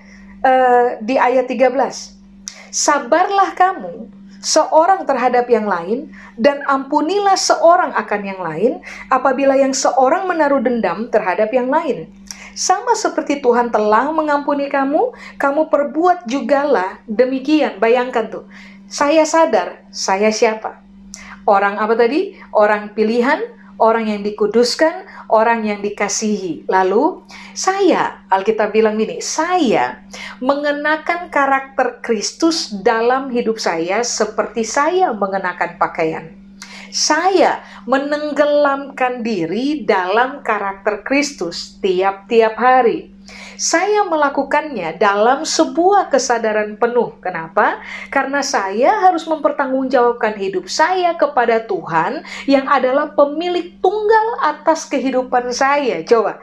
uh, 0.46 0.96
di 1.02 1.18
ayat 1.18 1.50
13. 1.50 1.68
Sabarlah 2.72 3.52
kamu 3.52 4.22
seorang 4.42 5.06
terhadap 5.06 5.46
yang 5.46 5.70
lain, 5.70 6.10
dan 6.34 6.66
ampunilah 6.66 7.38
seorang 7.38 7.94
akan 7.94 8.20
yang 8.26 8.40
lain 8.42 8.72
apabila 9.08 9.54
yang 9.54 9.70
seorang 9.70 10.26
menaruh 10.26 10.58
dendam 10.58 11.06
terhadap 11.08 11.54
yang 11.54 11.70
lain. 11.70 12.10
Sama 12.52 12.92
seperti 12.98 13.40
Tuhan 13.40 13.72
telah 13.72 14.12
mengampuni 14.12 14.68
kamu, 14.68 15.14
kamu 15.40 15.72
perbuat 15.72 16.28
jugalah 16.28 17.00
demikian. 17.08 17.80
Bayangkan 17.80 18.28
tuh, 18.28 18.44
saya 18.90 19.24
sadar 19.24 19.80
saya 19.88 20.28
siapa. 20.28 20.82
Orang 21.48 21.80
apa 21.80 21.96
tadi? 21.96 22.36
Orang 22.52 22.92
pilihan, 22.92 23.40
orang 23.80 24.10
yang 24.10 24.20
dikuduskan, 24.20 25.06
orang 25.32 25.64
yang 25.64 25.80
dikasihi. 25.80 26.68
Lalu, 26.68 27.24
saya, 27.56 28.28
Alkitab 28.28 28.76
bilang 28.76 29.00
ini, 29.00 29.18
saya 29.24 30.04
mengenakan 30.44 31.32
karakter 31.32 32.04
Kristus 32.04 32.68
dalam 32.84 33.32
hidup 33.32 33.56
saya 33.56 34.04
seperti 34.04 34.62
saya 34.62 35.16
mengenakan 35.16 35.80
pakaian. 35.80 36.24
Saya 36.92 37.64
menenggelamkan 37.88 39.24
diri 39.24 39.88
dalam 39.88 40.44
karakter 40.44 41.00
Kristus 41.00 41.80
tiap-tiap 41.80 42.52
hari. 42.60 43.11
Saya 43.60 44.04
melakukannya 44.08 44.96
dalam 44.96 45.44
sebuah 45.44 46.08
kesadaran 46.08 46.80
penuh. 46.80 47.14
Kenapa? 47.20 47.80
Karena 48.08 48.40
saya 48.40 49.04
harus 49.04 49.28
mempertanggungjawabkan 49.28 50.36
hidup 50.40 50.66
saya 50.66 51.14
kepada 51.14 51.64
Tuhan 51.64 52.24
yang 52.48 52.66
adalah 52.66 53.12
pemilik 53.12 53.76
tunggal 53.78 54.26
atas 54.42 54.88
kehidupan 54.88 55.52
saya. 55.52 56.00
Coba. 56.02 56.40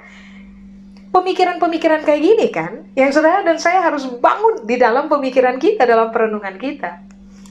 Pemikiran-pemikiran 1.10 2.06
kayak 2.06 2.22
gini 2.22 2.48
kan, 2.54 2.86
yang 2.94 3.10
saudara 3.10 3.42
dan 3.42 3.58
saya 3.58 3.82
harus 3.82 4.06
bangun 4.06 4.62
di 4.70 4.78
dalam 4.78 5.10
pemikiran 5.10 5.58
kita, 5.58 5.82
dalam 5.90 6.14
perenungan 6.14 6.54
kita. 6.62 7.09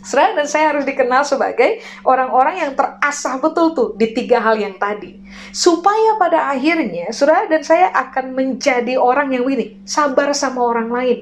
Saudara 0.09 0.41
dan 0.41 0.49
saya 0.49 0.73
harus 0.73 0.89
dikenal 0.89 1.21
sebagai 1.21 1.85
orang-orang 2.01 2.65
yang 2.65 2.73
terasah 2.73 3.37
betul 3.45 3.77
tuh 3.77 3.89
di 4.01 4.17
tiga 4.17 4.41
hal 4.41 4.57
yang 4.57 4.73
tadi. 4.81 5.21
Supaya 5.53 6.17
pada 6.17 6.49
akhirnya 6.49 7.13
saudara 7.13 7.45
dan 7.45 7.61
saya 7.61 7.93
akan 7.93 8.33
menjadi 8.33 8.97
orang 8.97 9.37
yang 9.37 9.45
ini, 9.45 9.77
sabar 9.85 10.33
sama 10.33 10.65
orang 10.65 10.89
lain. 10.89 11.19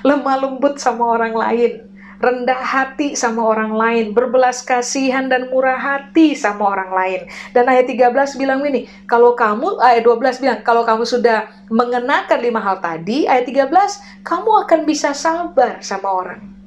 Lemah 0.00 0.36
lembut 0.40 0.80
sama 0.80 1.12
orang 1.12 1.36
lain. 1.36 1.92
Rendah 2.20 2.60
hati 2.60 3.16
sama 3.16 3.40
orang 3.48 3.72
lain, 3.72 4.12
berbelas 4.12 4.60
kasihan 4.60 5.28
dan 5.32 5.48
murah 5.48 5.80
hati 5.80 6.36
sama 6.36 6.72
orang 6.72 6.92
lain. 6.92 7.20
Dan 7.56 7.64
ayat 7.64 7.88
13 7.88 8.36
bilang 8.36 8.60
ini, 8.60 8.84
kalau 9.08 9.32
kamu, 9.32 9.80
ayat 9.80 10.04
12 10.04 10.40
bilang, 10.44 10.60
kalau 10.60 10.84
kamu 10.84 11.08
sudah 11.08 11.48
mengenakan 11.72 12.44
lima 12.44 12.60
hal 12.60 12.76
tadi, 12.84 13.24
ayat 13.24 13.48
13, 13.48 14.24
kamu 14.24 14.50
akan 14.68 14.80
bisa 14.84 15.16
sabar 15.16 15.80
sama 15.80 16.12
orang 16.12 16.59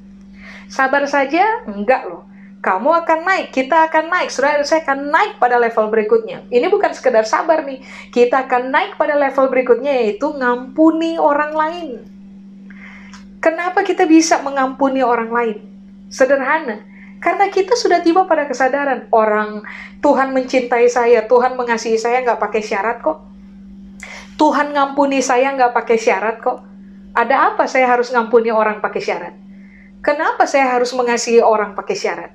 Sabar 0.68 1.04
saja? 1.08 1.64
Enggak 1.68 2.08
loh. 2.08 2.24
Kamu 2.64 2.96
akan 3.04 3.28
naik, 3.28 3.52
kita 3.52 3.92
akan 3.92 4.08
naik, 4.08 4.32
saudara 4.32 4.64
saya 4.64 4.80
akan 4.88 5.12
naik 5.12 5.36
pada 5.36 5.60
level 5.60 5.92
berikutnya. 5.92 6.48
Ini 6.48 6.72
bukan 6.72 6.96
sekedar 6.96 7.28
sabar 7.28 7.60
nih, 7.60 7.84
kita 8.08 8.48
akan 8.48 8.72
naik 8.72 8.96
pada 8.96 9.20
level 9.20 9.52
berikutnya 9.52 9.92
yaitu 10.00 10.32
ngampuni 10.32 11.20
orang 11.20 11.52
lain. 11.52 11.88
Kenapa 13.44 13.84
kita 13.84 14.08
bisa 14.08 14.40
mengampuni 14.40 15.04
orang 15.04 15.28
lain? 15.28 15.60
Sederhana, 16.08 16.80
karena 17.20 17.52
kita 17.52 17.76
sudah 17.76 18.00
tiba 18.00 18.24
pada 18.24 18.48
kesadaran 18.48 19.12
orang 19.12 19.60
Tuhan 20.00 20.32
mencintai 20.32 20.88
saya, 20.88 21.28
Tuhan 21.28 21.60
mengasihi 21.60 22.00
saya 22.00 22.24
nggak 22.24 22.40
pakai 22.40 22.64
syarat 22.64 23.04
kok. 23.04 23.20
Tuhan 24.40 24.72
ngampuni 24.72 25.20
saya 25.20 25.52
nggak 25.52 25.76
pakai 25.76 26.00
syarat 26.00 26.40
kok. 26.40 26.64
Ada 27.12 27.52
apa 27.52 27.68
saya 27.68 27.92
harus 27.92 28.08
ngampuni 28.08 28.48
orang 28.48 28.80
pakai 28.80 29.04
syarat? 29.04 29.43
Kenapa 30.04 30.44
saya 30.44 30.76
harus 30.76 30.92
mengasihi 30.92 31.40
orang 31.40 31.72
pakai 31.72 31.96
syarat? 31.96 32.30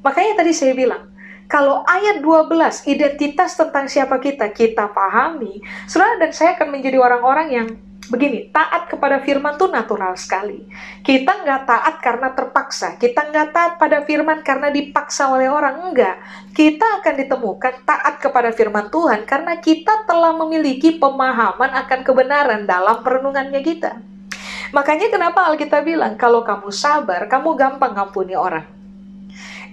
Makanya 0.00 0.40
tadi 0.40 0.56
saya 0.56 0.72
bilang, 0.72 1.12
kalau 1.44 1.84
ayat 1.84 2.24
12 2.24 2.88
identitas 2.88 3.60
tentang 3.60 3.92
siapa 3.92 4.16
kita 4.16 4.48
kita 4.56 4.88
pahami, 4.96 5.60
saudara 5.84 6.16
dan 6.16 6.32
saya 6.32 6.56
akan 6.56 6.72
menjadi 6.72 6.96
orang-orang 6.96 7.48
yang 7.52 7.68
begini, 8.08 8.48
taat 8.48 8.88
kepada 8.88 9.20
firman 9.20 9.60
itu 9.60 9.68
natural 9.68 10.16
sekali. 10.16 10.64
Kita 11.04 11.44
nggak 11.44 11.62
taat 11.68 11.94
karena 12.00 12.32
terpaksa, 12.32 12.96
kita 12.96 13.28
nggak 13.28 13.48
taat 13.52 13.72
pada 13.76 14.00
firman 14.08 14.40
karena 14.40 14.72
dipaksa 14.72 15.28
oleh 15.28 15.52
orang, 15.52 15.92
enggak. 15.92 16.16
Kita 16.56 17.04
akan 17.04 17.14
ditemukan 17.20 17.84
taat 17.84 18.16
kepada 18.16 18.48
firman 18.56 18.88
Tuhan 18.88 19.28
karena 19.28 19.60
kita 19.60 20.08
telah 20.08 20.32
memiliki 20.40 20.96
pemahaman 20.96 21.68
akan 21.84 22.00
kebenaran 22.00 22.64
dalam 22.64 23.04
perenungannya 23.04 23.60
kita. 23.60 24.17
Makanya 24.72 25.08
kenapa 25.08 25.48
Alkitab 25.48 25.84
bilang, 25.84 26.14
kalau 26.20 26.44
kamu 26.44 26.68
sabar, 26.68 27.24
kamu 27.30 27.56
gampang 27.56 27.92
ngampuni 27.96 28.34
orang. 28.36 28.66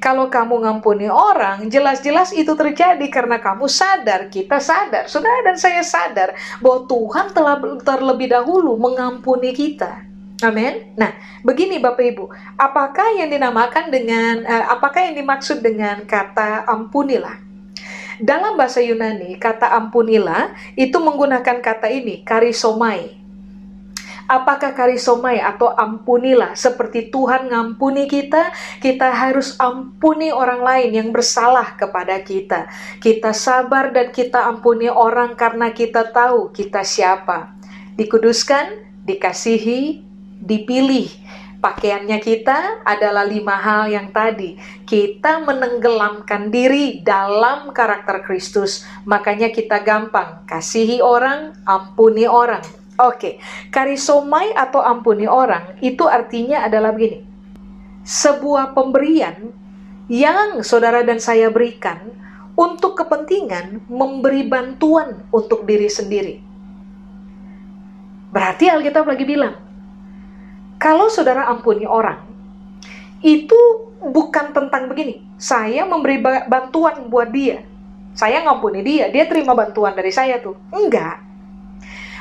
Kalau 0.04 0.28
kamu 0.28 0.62
ngampuni 0.68 1.08
orang, 1.08 1.72
jelas-jelas 1.72 2.36
itu 2.36 2.52
terjadi 2.54 3.08
karena 3.08 3.40
kamu 3.40 3.66
sadar, 3.66 4.28
kita 4.28 4.60
sadar, 4.60 5.08
saudara 5.08 5.42
dan 5.50 5.58
saya 5.58 5.82
sadar 5.82 6.36
bahwa 6.60 6.86
Tuhan 6.86 7.32
telah 7.32 7.56
terlebih 7.82 8.30
dahulu 8.30 8.76
mengampuni 8.76 9.56
kita. 9.56 10.04
Amin. 10.44 10.92
Nah, 11.00 11.16
begini 11.48 11.80
Bapak 11.80 12.06
Ibu, 12.12 12.28
apakah 12.60 13.16
yang 13.16 13.32
dinamakan 13.32 13.88
dengan, 13.88 14.44
uh, 14.44 14.76
apakah 14.76 15.08
yang 15.08 15.16
dimaksud 15.16 15.64
dengan 15.64 16.04
kata 16.04 16.68
ampunilah? 16.68 17.40
Dalam 18.20 18.60
bahasa 18.60 18.84
Yunani, 18.84 19.40
kata 19.40 19.72
ampunilah 19.76 20.56
itu 20.76 20.96
menggunakan 21.00 21.64
kata 21.64 21.88
ini, 21.88 22.24
karisomai. 22.28 23.25
Apakah 24.26 24.74
karisomai 24.74 25.38
atau 25.38 25.70
ampunilah 25.70 26.58
seperti 26.58 27.14
Tuhan 27.14 27.46
ngampuni 27.46 28.10
kita, 28.10 28.50
kita 28.82 29.14
harus 29.14 29.54
ampuni 29.62 30.34
orang 30.34 30.66
lain 30.66 30.90
yang 30.98 31.10
bersalah 31.14 31.78
kepada 31.78 32.18
kita. 32.26 32.66
Kita 32.98 33.38
sabar 33.38 33.94
dan 33.94 34.10
kita 34.10 34.50
ampuni 34.50 34.90
orang 34.90 35.38
karena 35.38 35.70
kita 35.70 36.10
tahu 36.10 36.50
kita 36.50 36.82
siapa. 36.82 37.54
Dikuduskan, 38.02 38.98
dikasihi, 39.06 40.02
dipilih. 40.42 41.06
Pakaiannya 41.62 42.18
kita 42.22 42.82
adalah 42.82 43.26
lima 43.26 43.58
hal 43.62 43.94
yang 43.94 44.10
tadi. 44.10 44.58
Kita 44.90 45.42
menenggelamkan 45.42 46.50
diri 46.50 47.02
dalam 47.06 47.74
karakter 47.74 48.26
Kristus. 48.26 48.86
Makanya 49.06 49.54
kita 49.54 49.86
gampang 49.86 50.46
kasihi 50.50 50.98
orang, 51.02 51.58
ampuni 51.66 52.26
orang. 52.26 52.85
Oke, 52.96 53.44
karisomai 53.76 54.56
atau 54.56 54.80
ampuni 54.80 55.28
orang 55.28 55.76
itu 55.84 56.08
artinya 56.08 56.64
adalah 56.64 56.96
begini. 56.96 57.28
Sebuah 58.08 58.72
pemberian 58.72 59.52
yang 60.08 60.64
saudara 60.64 61.04
dan 61.04 61.20
saya 61.20 61.52
berikan 61.52 62.14
untuk 62.56 62.96
kepentingan 62.96 63.84
memberi 63.92 64.48
bantuan 64.48 65.28
untuk 65.36 65.68
diri 65.68 65.92
sendiri. 65.92 66.40
Berarti 68.32 68.72
Alkitab 68.72 69.04
lagi 69.08 69.28
bilang, 69.28 69.60
kalau 70.80 71.12
saudara 71.12 71.52
ampuni 71.52 71.84
orang, 71.84 72.24
itu 73.20 73.60
bukan 74.00 74.56
tentang 74.56 74.88
begini, 74.88 75.20
saya 75.36 75.84
memberi 75.84 76.20
bantuan 76.48 77.12
buat 77.12 77.32
dia, 77.32 77.64
saya 78.16 78.44
ngampuni 78.48 78.84
dia, 78.88 79.12
dia 79.12 79.28
terima 79.28 79.52
bantuan 79.52 79.92
dari 79.92 80.12
saya 80.12 80.40
tuh. 80.40 80.56
Enggak, 80.72 81.20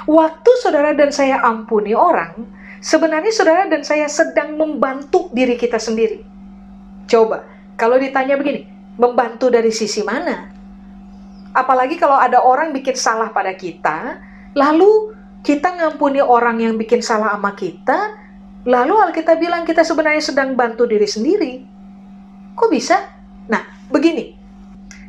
Waktu 0.04 0.50
saudara 0.60 0.92
dan 0.92 1.08
saya 1.08 1.40
ampuni 1.40 1.96
orang, 1.96 2.44
sebenarnya 2.84 3.32
saudara 3.32 3.64
dan 3.72 3.80
saya 3.80 4.04
sedang 4.04 4.60
membantu 4.60 5.32
diri 5.32 5.56
kita 5.56 5.80
sendiri. 5.80 6.20
Coba, 7.08 7.48
kalau 7.80 7.96
ditanya 7.96 8.36
begini, 8.36 8.68
membantu 9.00 9.48
dari 9.48 9.72
sisi 9.72 10.04
mana? 10.04 10.52
Apalagi 11.56 11.96
kalau 11.96 12.18
ada 12.20 12.44
orang 12.44 12.76
bikin 12.76 12.98
salah 12.98 13.32
pada 13.32 13.56
kita, 13.56 14.20
lalu 14.52 15.16
kita 15.46 15.72
ngampuni 15.72 16.20
orang 16.20 16.60
yang 16.60 16.74
bikin 16.76 17.00
salah 17.00 17.36
sama 17.38 17.56
kita, 17.56 18.18
lalu 18.68 18.96
Alkitab 18.96 19.40
bilang 19.40 19.64
kita 19.64 19.86
sebenarnya 19.86 20.20
sedang 20.20 20.52
bantu 20.52 20.84
diri 20.84 21.08
sendiri. 21.08 21.52
Kok 22.58 22.68
bisa? 22.68 22.96
Nah, 23.48 23.62
begini. 23.88 24.36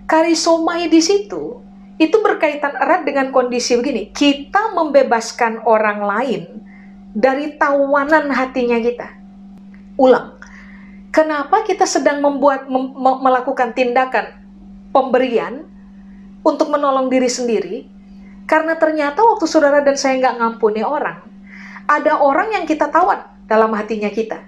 Karisomai 0.05 0.86
di 0.86 1.01
situ 1.01 1.64
itu 1.95 2.19
berkaitan 2.19 2.75
erat 2.75 3.08
dengan 3.08 3.31
kondisi 3.31 3.79
begini. 3.79 4.12
Kita 4.12 4.75
membebaskan 4.75 5.63
orang 5.63 6.03
lain 6.03 6.43
dari 7.15 7.55
tawanan 7.55 8.27
hatinya 8.27 8.75
kita. 8.84 9.08
Ulang. 9.95 10.36
Kenapa 11.15 11.63
kita 11.63 11.88
sedang 11.88 12.19
membuat 12.19 12.67
mem 12.67 12.91
melakukan 12.99 13.71
tindakan 13.71 14.36
pemberian 14.91 15.63
untuk 16.43 16.67
menolong 16.67 17.08
diri 17.08 17.31
sendiri? 17.31 17.88
Karena 18.43 18.75
ternyata 18.75 19.23
waktu 19.23 19.47
saudara 19.47 19.79
dan 19.79 19.95
saya 19.95 20.19
nggak 20.19 20.36
ngampuni 20.43 20.84
orang, 20.84 21.23
ada 21.88 22.19
orang 22.19 22.51
yang 22.60 22.67
kita 22.67 22.91
tawan 22.91 23.23
dalam 23.47 23.71
hatinya 23.71 24.12
kita, 24.12 24.43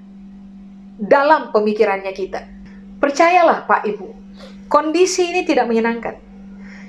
dalam 0.99 1.55
pemikirannya 1.55 2.11
kita. 2.11 2.43
Percayalah 2.99 3.63
Pak 3.63 3.87
Ibu, 3.87 4.07
kondisi 4.67 5.31
ini 5.31 5.47
tidak 5.47 5.71
menyenangkan 5.71 6.26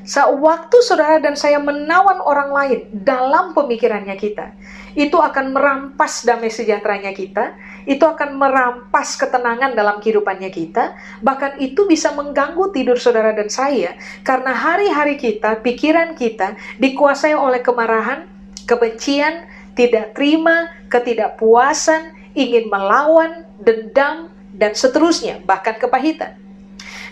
Sewaktu 0.08 0.80
saudara 0.80 1.20
dan 1.20 1.36
saya 1.36 1.60
menawan 1.60 2.24
orang 2.24 2.48
lain 2.48 2.80
dalam 3.04 3.52
pemikirannya 3.52 4.16
kita, 4.16 4.56
itu 4.96 5.20
akan 5.20 5.52
merampas 5.52 6.24
damai 6.24 6.48
sejahteranya 6.48 7.12
kita, 7.12 7.52
itu 7.84 8.00
akan 8.00 8.40
merampas 8.40 9.20
ketenangan 9.20 9.76
dalam 9.76 10.00
kehidupannya 10.00 10.48
kita, 10.48 10.96
bahkan 11.20 11.60
itu 11.60 11.84
bisa 11.84 12.16
mengganggu 12.16 12.72
tidur 12.72 12.96
saudara 12.96 13.36
dan 13.36 13.52
saya, 13.52 14.00
karena 14.24 14.56
hari-hari 14.56 15.20
kita, 15.20 15.60
pikiran 15.60 16.16
kita 16.16 16.56
dikuasai 16.80 17.36
oleh 17.36 17.60
kemarahan, 17.60 18.24
kebencian, 18.64 19.44
tidak 19.76 20.16
terima, 20.16 20.72
ketidakpuasan, 20.88 22.16
ingin 22.32 22.72
melawan, 22.72 23.44
dendam, 23.60 24.32
dan 24.56 24.72
seterusnya, 24.72 25.44
bahkan 25.44 25.76
kepahitan. 25.76 26.40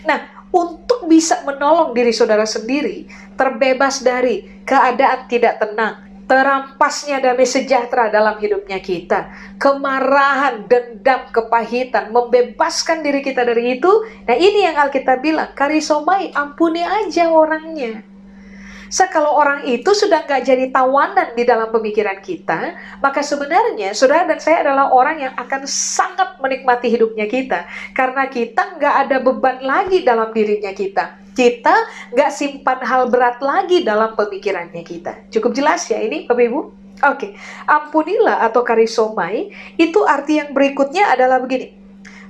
Nah, 0.01 0.36
untuk 0.57 1.05
bisa 1.05 1.45
menolong 1.45 1.93
diri 1.93 2.09
saudara 2.09 2.49
sendiri 2.49 3.05
terbebas 3.37 4.01
dari 4.01 4.65
keadaan 4.65 5.29
tidak 5.29 5.61
tenang, 5.61 6.01
terampasnya 6.25 7.21
damai 7.21 7.45
sejahtera 7.45 8.09
dalam 8.09 8.41
hidupnya 8.41 8.81
kita, 8.81 9.29
kemarahan, 9.61 10.65
dendam, 10.65 11.29
kepahitan, 11.29 12.09
membebaskan 12.09 13.05
diri 13.05 13.21
kita 13.21 13.45
dari 13.45 13.77
itu. 13.77 13.91
Nah 14.25 14.35
ini 14.35 14.65
yang 14.65 14.75
Alkitab 14.81 15.21
bilang, 15.21 15.53
karisomai, 15.53 16.33
ampuni 16.33 16.81
aja 16.81 17.29
orangnya. 17.29 18.01
So, 18.87 19.03
kalau 19.11 19.35
orang 19.35 19.67
itu 19.67 19.91
sudah 19.91 20.23
nggak 20.23 20.47
jadi 20.47 20.65
tawanan 20.71 21.35
di 21.35 21.43
dalam 21.43 21.71
pemikiran 21.71 22.23
kita, 22.23 22.75
maka 23.03 23.19
sebenarnya 23.19 23.91
saudara 23.91 24.27
dan 24.27 24.39
saya 24.39 24.63
adalah 24.63 24.91
orang 24.95 25.27
yang 25.27 25.33
akan 25.35 25.67
sangat 25.67 26.39
menikmati 26.39 26.87
hidupnya 26.87 27.27
kita. 27.27 27.67
Karena 27.91 28.31
kita 28.31 28.79
nggak 28.79 28.95
ada 29.07 29.17
beban 29.19 29.59
lagi 29.59 30.07
dalam 30.07 30.31
dirinya 30.31 30.71
kita. 30.71 31.19
Kita 31.37 31.75
nggak 32.15 32.31
simpan 32.33 32.79
hal 32.81 33.13
berat 33.13 33.43
lagi 33.43 33.85
dalam 33.85 34.17
pemikirannya 34.17 34.81
kita. 34.81 35.29
Cukup 35.29 35.53
jelas 35.53 35.85
ya 35.91 36.01
ini 36.01 36.25
Bapak 36.25 36.43
Ibu? 36.47 36.61
Oke, 37.05 37.37
ampunilah 37.69 38.41
atau 38.41 38.65
karisomai 38.65 39.53
itu 39.77 40.01
arti 40.01 40.41
yang 40.41 40.49
berikutnya 40.49 41.13
adalah 41.13 41.37
begini. 41.37 41.77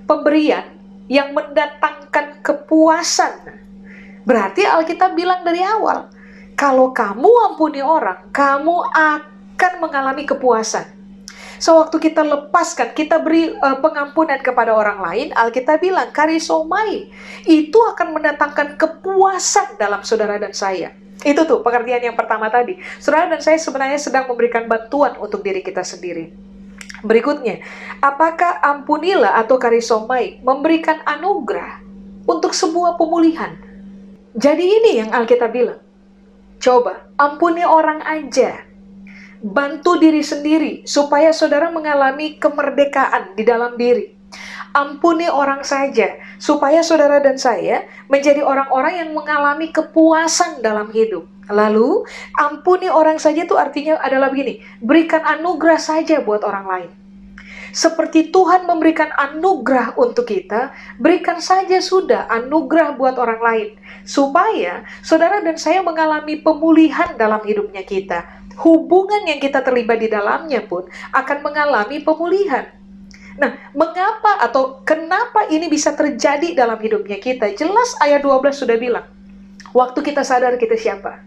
Pemberian 0.03 0.67
yang 1.07 1.31
mendatangkan 1.31 2.43
kepuasan. 2.43 3.63
Berarti 4.27 4.67
Alkitab 4.67 5.15
bilang 5.15 5.47
dari 5.47 5.63
awal, 5.63 6.11
kalau 6.57 6.89
kamu 6.89 7.29
ampuni 7.53 7.85
orang, 7.85 8.33
kamu 8.33 8.81
akan 8.89 9.73
mengalami 9.77 10.25
kepuasan. 10.25 10.89
So, 11.61 11.77
waktu 11.77 12.01
kita 12.01 12.21
lepaskan, 12.25 12.97
kita 12.97 13.21
beri 13.21 13.53
uh, 13.53 13.77
pengampunan 13.77 14.41
kepada 14.41 14.73
orang 14.73 15.01
lain, 15.01 15.27
Alkitab 15.37 15.81
bilang, 15.81 16.09
karisomai, 16.09 17.13
itu 17.45 17.79
akan 17.93 18.13
mendatangkan 18.17 18.77
kepuasan 18.77 19.77
dalam 19.77 20.01
saudara 20.01 20.37
dan 20.41 20.53
saya. 20.53 20.93
Itu 21.21 21.49
tuh 21.49 21.65
pengertian 21.65 22.13
yang 22.13 22.17
pertama 22.17 22.49
tadi. 22.49 22.77
Saudara 23.01 23.29
dan 23.29 23.41
saya 23.41 23.57
sebenarnya 23.57 23.97
sedang 23.97 24.29
memberikan 24.29 24.69
bantuan 24.69 25.17
untuk 25.17 25.41
diri 25.41 25.65
kita 25.65 25.81
sendiri. 25.81 26.29
Berikutnya, 27.01 27.61
apakah 28.01 28.61
ampunilah 28.61 29.37
atau 29.41 29.57
karisomai 29.57 30.41
memberikan 30.41 31.01
anugerah 31.05 31.81
untuk 32.29 32.53
sebuah 32.53 32.97
pemulihan? 32.97 33.57
Jadi 34.37 34.65
ini 34.65 34.91
yang 35.05 35.09
Alkitab 35.13 35.49
bilang. 35.53 35.86
Coba, 36.57 37.05
ampuni 37.21 37.61
orang 37.61 38.01
aja. 38.01 38.65
Bantu 39.37 40.01
diri 40.01 40.25
sendiri 40.25 40.81
supaya 40.89 41.29
saudara 41.29 41.69
mengalami 41.69 42.41
kemerdekaan 42.41 43.37
di 43.37 43.45
dalam 43.45 43.77
diri. 43.77 44.17
Ampuni 44.73 45.29
orang 45.29 45.61
saja 45.61 46.17
supaya 46.41 46.81
saudara 46.81 47.21
dan 47.21 47.37
saya 47.37 47.85
menjadi 48.09 48.41
orang-orang 48.45 49.05
yang 49.05 49.09
mengalami 49.13 49.69
kepuasan 49.69 50.61
dalam 50.65 50.89
hidup. 50.89 51.25
Lalu, 51.47 52.03
ampuni 52.35 52.91
orang 52.91 53.21
saja 53.21 53.47
itu 53.47 53.55
artinya 53.55 53.95
adalah 54.03 54.27
begini, 54.27 54.59
berikan 54.83 55.23
anugerah 55.23 55.79
saja 55.79 56.19
buat 56.19 56.43
orang 56.43 56.65
lain. 56.67 56.89
Seperti 57.75 58.31
Tuhan 58.31 58.63
memberikan 58.67 59.11
anugerah 59.15 59.95
untuk 59.99 60.29
kita, 60.29 60.71
berikan 60.97 61.39
saja 61.43 61.79
sudah 61.83 62.27
anugerah 62.31 62.95
buat 62.95 63.15
orang 63.19 63.41
lain. 63.41 63.69
Supaya 64.07 64.87
saudara 65.03 65.43
dan 65.43 65.59
saya 65.59 65.83
mengalami 65.83 66.39
pemulihan 66.39 67.15
dalam 67.19 67.43
hidupnya 67.43 67.83
kita. 67.83 68.23
Hubungan 68.57 69.29
yang 69.29 69.37
kita 69.37 69.61
terlibat 69.61 70.01
di 70.01 70.09
dalamnya 70.09 70.65
pun 70.65 70.89
akan 71.13 71.37
mengalami 71.45 72.01
pemulihan. 72.01 72.65
Nah, 73.37 73.53
mengapa 73.77 74.41
atau 74.41 74.81
kenapa 74.81 75.45
ini 75.53 75.69
bisa 75.69 75.93
terjadi 75.93 76.57
dalam 76.57 76.81
hidupnya 76.81 77.21
kita? 77.21 77.53
Jelas 77.53 77.93
ayat 78.01 78.25
12 78.25 78.49
sudah 78.57 78.77
bilang, 78.81 79.05
waktu 79.77 80.01
kita 80.01 80.25
sadar 80.25 80.57
kita 80.57 80.73
siapa 80.73 81.21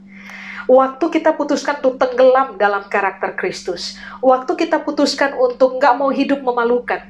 Waktu 0.70 1.10
kita 1.10 1.34
putuskan 1.34 1.82
untuk 1.82 1.98
tenggelam 1.98 2.54
dalam 2.54 2.86
karakter 2.86 3.34
Kristus. 3.34 3.98
Waktu 4.22 4.54
kita 4.54 4.86
putuskan 4.86 5.34
untuk 5.34 5.82
nggak 5.82 5.98
mau 5.98 6.14
hidup 6.14 6.46
memalukan. 6.46 7.02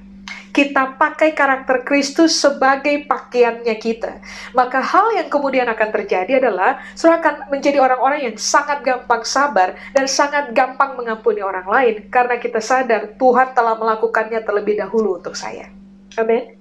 Kita 0.49 0.96
pakai 0.96 1.37
karakter 1.37 1.85
Kristus 1.85 2.40
sebagai 2.40 3.05
pakaiannya 3.05 3.77
kita. 3.77 4.16
Maka 4.57 4.81
hal 4.81 5.12
yang 5.12 5.29
kemudian 5.29 5.68
akan 5.68 5.92
terjadi 5.92 6.40
adalah 6.40 6.81
saudara 6.96 7.20
akan 7.20 7.35
menjadi 7.53 7.85
orang-orang 7.85 8.33
yang 8.33 8.37
sangat 8.40 8.81
gampang 8.81 9.29
sabar 9.29 9.77
dan 9.92 10.09
sangat 10.09 10.57
gampang 10.57 10.96
mengampuni 10.96 11.44
orang 11.44 11.68
lain 11.68 12.09
karena 12.09 12.40
kita 12.40 12.64
sadar 12.64 13.12
Tuhan 13.20 13.53
telah 13.53 13.77
melakukannya 13.77 14.40
terlebih 14.40 14.81
dahulu 14.81 15.20
untuk 15.20 15.37
saya. 15.37 15.68
Amin. 16.16 16.57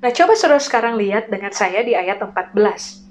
Nah, 0.00 0.08
coba 0.08 0.32
saudara 0.32 0.56
sekarang 0.56 0.96
lihat 0.96 1.28
dengan 1.28 1.52
saya 1.52 1.84
di 1.84 1.92
ayat 1.92 2.16
14. 2.16 3.03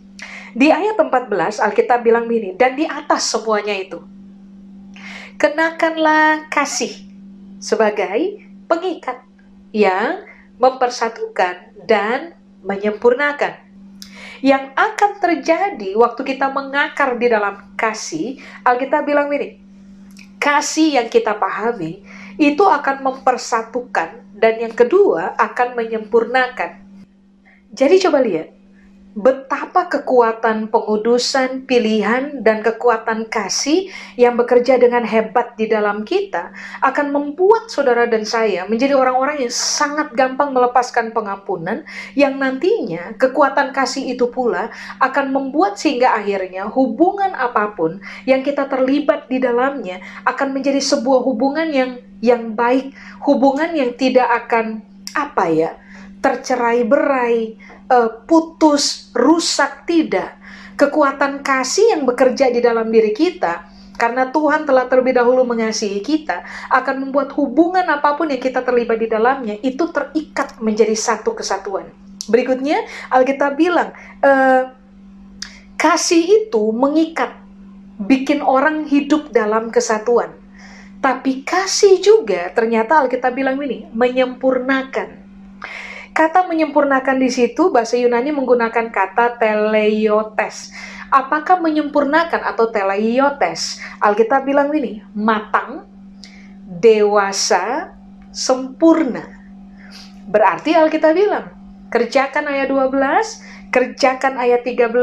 Di 0.53 0.69
ayat 0.69 0.95
14 0.99 1.57
Alkitab 1.57 2.05
bilang 2.05 2.29
begini, 2.29 2.53
dan 2.53 2.77
di 2.77 2.85
atas 2.85 3.25
semuanya 3.33 3.73
itu. 3.73 3.99
Kenakanlah 5.41 6.47
kasih 6.53 6.93
sebagai 7.57 8.45
pengikat 8.69 9.25
yang 9.73 10.21
mempersatukan 10.61 11.73
dan 11.89 12.37
menyempurnakan. 12.61 13.59
Yang 14.43 14.75
akan 14.75 15.11
terjadi 15.23 15.95
waktu 15.95 16.21
kita 16.21 16.51
mengakar 16.51 17.15
di 17.17 17.27
dalam 17.31 17.73
kasih, 17.79 18.37
Alkitab 18.61 19.07
bilang 19.07 19.31
begini, 19.31 19.57
kasih 20.37 20.99
yang 20.99 21.07
kita 21.07 21.33
pahami 21.33 22.03
itu 22.35 22.61
akan 22.61 23.01
mempersatukan 23.01 24.21
dan 24.35 24.53
yang 24.59 24.75
kedua 24.75 25.33
akan 25.39 25.79
menyempurnakan. 25.79 26.83
Jadi 27.71 27.95
coba 28.03 28.19
lihat, 28.21 28.51
betapa 29.13 29.93
kekuatan 29.93 30.73
pengudusan, 30.73 31.69
pilihan, 31.69 32.41
dan 32.41 32.65
kekuatan 32.65 33.29
kasih 33.29 33.93
yang 34.17 34.33
bekerja 34.33 34.81
dengan 34.81 35.05
hebat 35.05 35.53
di 35.53 35.69
dalam 35.69 36.01
kita 36.01 36.49
akan 36.81 37.13
membuat 37.13 37.69
saudara 37.69 38.09
dan 38.09 38.25
saya 38.25 38.65
menjadi 38.65 38.97
orang-orang 38.97 39.45
yang 39.45 39.53
sangat 39.53 40.09
gampang 40.17 40.49
melepaskan 40.49 41.13
pengampunan 41.13 41.85
yang 42.17 42.41
nantinya 42.41 43.13
kekuatan 43.21 43.69
kasih 43.69 44.17
itu 44.17 44.33
pula 44.33 44.73
akan 44.97 45.29
membuat 45.29 45.77
sehingga 45.77 46.17
akhirnya 46.17 46.65
hubungan 46.73 47.37
apa 47.37 47.77
pun 47.77 48.01
yang 48.25 48.41
kita 48.41 48.65
terlibat 48.65 49.29
di 49.29 49.37
dalamnya 49.37 50.01
akan 50.25 50.57
menjadi 50.57 50.81
sebuah 50.81 51.21
hubungan 51.21 51.69
yang 51.69 51.91
yang 52.23 52.55
baik, 52.55 52.95
hubungan 53.27 53.75
yang 53.75 53.91
tidak 53.99 54.47
akan 54.47 54.79
apa 55.11 55.45
ya, 55.51 55.71
tercerai 56.23 56.87
berai, 56.87 57.59
uh, 57.93 58.09
putus, 58.25 59.13
rusak 59.13 59.85
tidak. 59.85 60.41
Kekuatan 60.73 61.45
kasih 61.45 61.93
yang 61.93 62.09
bekerja 62.09 62.49
di 62.49 62.57
dalam 62.57 62.89
diri 62.89 63.13
kita 63.13 63.69
karena 63.93 64.33
Tuhan 64.33 64.65
telah 64.65 64.89
terlebih 64.89 65.13
dahulu 65.13 65.45
mengasihi 65.45 66.01
kita 66.01 66.41
akan 66.73 67.07
membuat 67.07 67.29
hubungan 67.37 67.85
apa 67.93 68.17
pun 68.17 68.25
yang 68.25 68.41
kita 68.41 68.65
terlibat 68.65 68.97
di 68.97 69.05
dalamnya 69.05 69.55
itu 69.61 69.85
terikat 69.93 70.57
menjadi 70.57 70.97
satu 70.97 71.37
kesatuan. 71.37 71.93
Berikutnya 72.25 72.81
Alkitab 73.13 73.53
bilang 73.53 73.93
uh, 74.25 74.73
kasih 75.77 76.47
itu 76.49 76.73
mengikat, 76.73 77.37
bikin 78.01 78.41
orang 78.41 78.89
hidup 78.89 79.29
dalam 79.29 79.69
kesatuan. 79.69 80.33
Tapi 81.03 81.45
kasih 81.45 81.99
juga 82.01 82.49
ternyata 82.55 82.97
Alkitab 83.03 83.35
bilang 83.35 83.61
ini 83.61 83.85
menyempurnakan. 83.93 85.22
Kata 86.13 86.45
menyempurnakan 86.45 87.17
di 87.17 87.33
situ 87.33 87.73
bahasa 87.73 87.97
Yunani 87.97 88.29
menggunakan 88.29 88.93
kata 88.93 89.41
teleiotes. 89.41 90.69
Apakah 91.09 91.57
menyempurnakan 91.57 92.45
atau 92.53 92.69
teleiotes? 92.69 93.81
Alkitab 93.97 94.45
bilang 94.45 94.69
ini, 94.77 95.01
matang, 95.17 95.89
dewasa, 96.69 97.97
sempurna. 98.29 99.25
Berarti 100.29 100.77
Alkitab 100.77 101.17
bilang, 101.17 101.49
kerjakan 101.89 102.45
ayat 102.45 102.69
12, 102.69 103.62
kerjakan 103.73 104.37
ayat 104.37 104.61
13, 104.61 104.93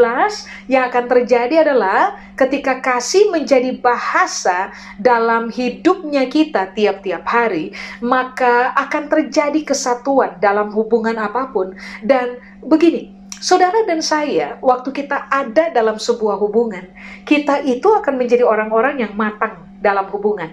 yang 0.70 0.86
akan 0.86 1.04
terjadi 1.10 1.66
adalah 1.66 2.14
ketika 2.38 2.78
kasih 2.78 3.34
menjadi 3.34 3.74
bahasa 3.82 4.70
dalam 5.02 5.50
hidupnya 5.50 6.30
kita 6.30 6.70
tiap-tiap 6.70 7.26
hari, 7.26 7.74
maka 7.98 8.70
akan 8.78 9.10
terjadi 9.10 9.66
kesatuan 9.66 10.38
dalam 10.38 10.70
hubungan 10.70 11.18
apa 11.18 11.50
pun. 11.50 11.74
Dan 12.06 12.38
begini, 12.62 13.18
Saudara 13.40 13.88
dan 13.88 14.04
saya, 14.04 14.60
waktu 14.60 14.92
kita 14.92 15.32
ada 15.32 15.72
dalam 15.72 15.96
sebuah 15.96 16.36
hubungan, 16.38 16.84
kita 17.24 17.64
itu 17.64 17.88
akan 17.88 18.20
menjadi 18.20 18.44
orang-orang 18.44 19.00
yang 19.00 19.16
matang 19.16 19.56
dalam 19.80 20.06
hubungan. 20.12 20.52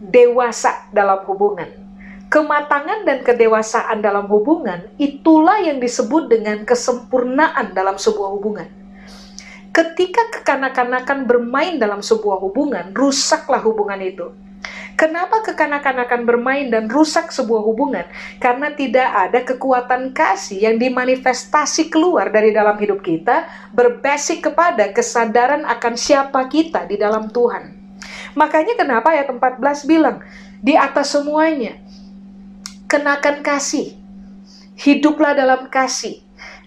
dewasa 0.00 0.88
dalam 0.96 1.20
hubungan. 1.28 1.68
Kematangan 2.30 3.02
dan 3.02 3.26
kedewasaan 3.26 4.06
dalam 4.06 4.30
hubungan 4.30 4.86
itulah 5.02 5.58
yang 5.66 5.82
disebut 5.82 6.30
dengan 6.30 6.62
kesempurnaan 6.62 7.74
dalam 7.74 7.98
sebuah 7.98 8.30
hubungan. 8.38 8.70
Ketika 9.74 10.38
kekanak-kanakan 10.38 11.26
bermain 11.26 11.82
dalam 11.82 11.98
sebuah 11.98 12.38
hubungan, 12.38 12.94
rusaklah 12.94 13.58
hubungan 13.66 13.98
itu. 13.98 14.30
Kenapa 14.94 15.42
kekanak-kanakan 15.42 16.22
bermain 16.22 16.70
dan 16.70 16.86
rusak 16.86 17.34
sebuah 17.34 17.66
hubungan? 17.66 18.06
Karena 18.38 18.70
tidak 18.78 19.10
ada 19.10 19.42
kekuatan 19.42 20.14
kasih 20.14 20.70
yang 20.70 20.78
dimanifestasi 20.78 21.90
keluar 21.90 22.30
dari 22.30 22.54
dalam 22.54 22.78
hidup 22.78 23.02
kita, 23.02 23.50
berbasik 23.74 24.46
kepada 24.46 24.94
kesadaran 24.94 25.66
akan 25.66 25.98
siapa 25.98 26.46
kita 26.46 26.86
di 26.86 26.94
dalam 26.94 27.26
Tuhan. 27.26 27.74
Makanya 28.38 28.78
kenapa 28.78 29.10
ayat 29.18 29.34
14 29.34 29.82
bilang, 29.90 30.22
di 30.60 30.76
atas 30.76 31.16
semuanya, 31.16 31.80
kenakan 32.90 33.46
kasih, 33.46 33.94
hiduplah 34.74 35.30
dalam 35.38 35.70
kasih, 35.70 36.18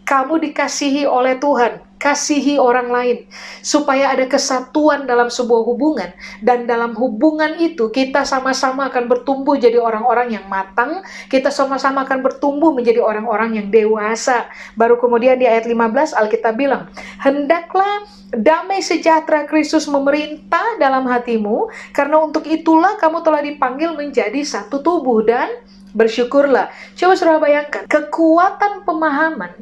kamu 0.08 0.40
dikasihi 0.40 1.04
oleh 1.04 1.36
Tuhan, 1.36 1.84
kasihi 2.00 2.60
orang 2.60 2.92
lain, 2.92 3.18
supaya 3.64 4.12
ada 4.12 4.28
kesatuan 4.28 5.04
dalam 5.04 5.28
sebuah 5.28 5.64
hubungan, 5.68 6.12
dan 6.40 6.64
dalam 6.64 6.96
hubungan 6.96 7.60
itu 7.60 7.92
kita 7.92 8.24
sama-sama 8.24 8.88
akan 8.88 9.12
bertumbuh 9.12 9.60
jadi 9.60 9.80
orang-orang 9.80 10.40
yang 10.40 10.48
matang, 10.48 11.04
kita 11.28 11.52
sama-sama 11.52 12.08
akan 12.08 12.24
bertumbuh 12.24 12.72
menjadi 12.72 13.04
orang-orang 13.04 13.60
yang 13.60 13.68
dewasa. 13.68 14.48
Baru 14.80 15.00
kemudian 15.00 15.40
di 15.40 15.48
ayat 15.48 15.68
15 15.68 16.16
Alkitab 16.16 16.56
bilang, 16.56 16.92
hendaklah 17.20 18.08
damai 18.32 18.80
sejahtera 18.80 19.48
Kristus 19.48 19.88
memerintah 19.88 20.80
dalam 20.80 21.08
hatimu, 21.08 21.72
karena 21.96 22.20
untuk 22.20 22.48
itulah 22.48 22.96
kamu 23.00 23.24
telah 23.24 23.40
dipanggil 23.44 23.96
menjadi 23.96 24.44
satu 24.44 24.84
tubuh 24.84 25.24
dan 25.24 25.48
bersyukurlah. 25.94 26.74
Coba 26.98 27.14
saudara 27.14 27.40
bayangkan, 27.40 27.86
kekuatan 27.86 28.84
pemahaman 28.84 29.54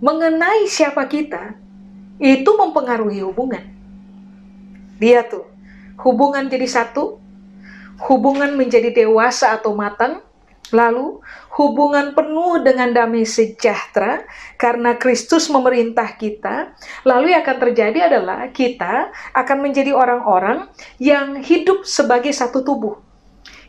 mengenai 0.00 0.68
siapa 0.68 1.04
kita 1.08 1.56
itu 2.20 2.50
mempengaruhi 2.52 3.24
hubungan. 3.24 3.64
Dia 5.00 5.24
tuh, 5.24 5.48
hubungan 6.04 6.46
jadi 6.52 6.68
satu, 6.68 7.16
hubungan 8.04 8.52
menjadi 8.52 8.92
dewasa 8.92 9.56
atau 9.56 9.72
matang, 9.72 10.20
lalu 10.70 11.18
hubungan 11.56 12.12
penuh 12.12 12.60
dengan 12.60 12.92
damai 12.92 13.24
sejahtera 13.24 14.22
karena 14.60 15.00
Kristus 15.00 15.48
memerintah 15.48 16.14
kita, 16.20 16.76
lalu 17.08 17.32
yang 17.32 17.40
akan 17.40 17.58
terjadi 17.58 18.12
adalah 18.12 18.52
kita 18.52 19.08
akan 19.32 19.58
menjadi 19.64 19.96
orang-orang 19.96 20.68
yang 21.00 21.40
hidup 21.40 21.88
sebagai 21.88 22.30
satu 22.36 22.60
tubuh. 22.60 23.00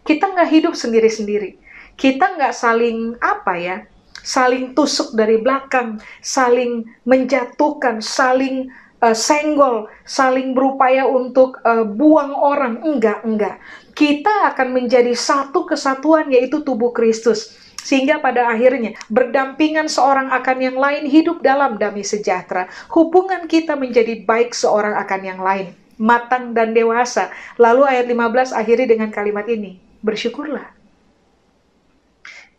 Kita 0.03 0.27
nggak 0.35 0.49
hidup 0.51 0.73
sendiri-sendiri. 0.75 1.70
Kita 2.01 2.33
nggak 2.33 2.57
saling 2.57 3.13
apa 3.21 3.53
ya, 3.61 3.77
saling 4.25 4.73
tusuk 4.73 5.13
dari 5.13 5.37
belakang, 5.37 6.01
saling 6.25 6.81
menjatuhkan, 7.05 8.01
saling 8.01 8.73
uh, 9.05 9.13
senggol, 9.13 9.85
saling 10.01 10.57
berupaya 10.57 11.05
untuk 11.05 11.61
uh, 11.61 11.85
buang 11.85 12.33
orang. 12.33 12.81
Enggak, 12.81 13.21
enggak. 13.21 13.61
Kita 13.93 14.49
akan 14.49 14.81
menjadi 14.81 15.13
satu 15.13 15.69
kesatuan 15.69 16.33
yaitu 16.33 16.65
tubuh 16.65 16.89
Kristus. 16.89 17.53
Sehingga 17.85 18.17
pada 18.17 18.49
akhirnya 18.49 18.97
berdampingan 19.05 19.85
seorang 19.85 20.33
akan 20.33 20.57
yang 20.57 20.77
lain 20.81 21.05
hidup 21.05 21.45
dalam 21.45 21.77
damai 21.77 22.01
sejahtera. 22.01 22.65
Hubungan 22.89 23.45
kita 23.45 23.77
menjadi 23.77 24.25
baik 24.25 24.57
seorang 24.57 24.97
akan 25.05 25.21
yang 25.21 25.41
lain. 25.41 25.77
Matang 26.01 26.57
dan 26.57 26.73
dewasa. 26.73 27.29
Lalu 27.61 27.85
ayat 27.85 28.09
15 28.09 28.57
akhiri 28.57 28.89
dengan 28.89 29.13
kalimat 29.13 29.45
ini. 29.45 29.77
Bersyukurlah 30.01 30.80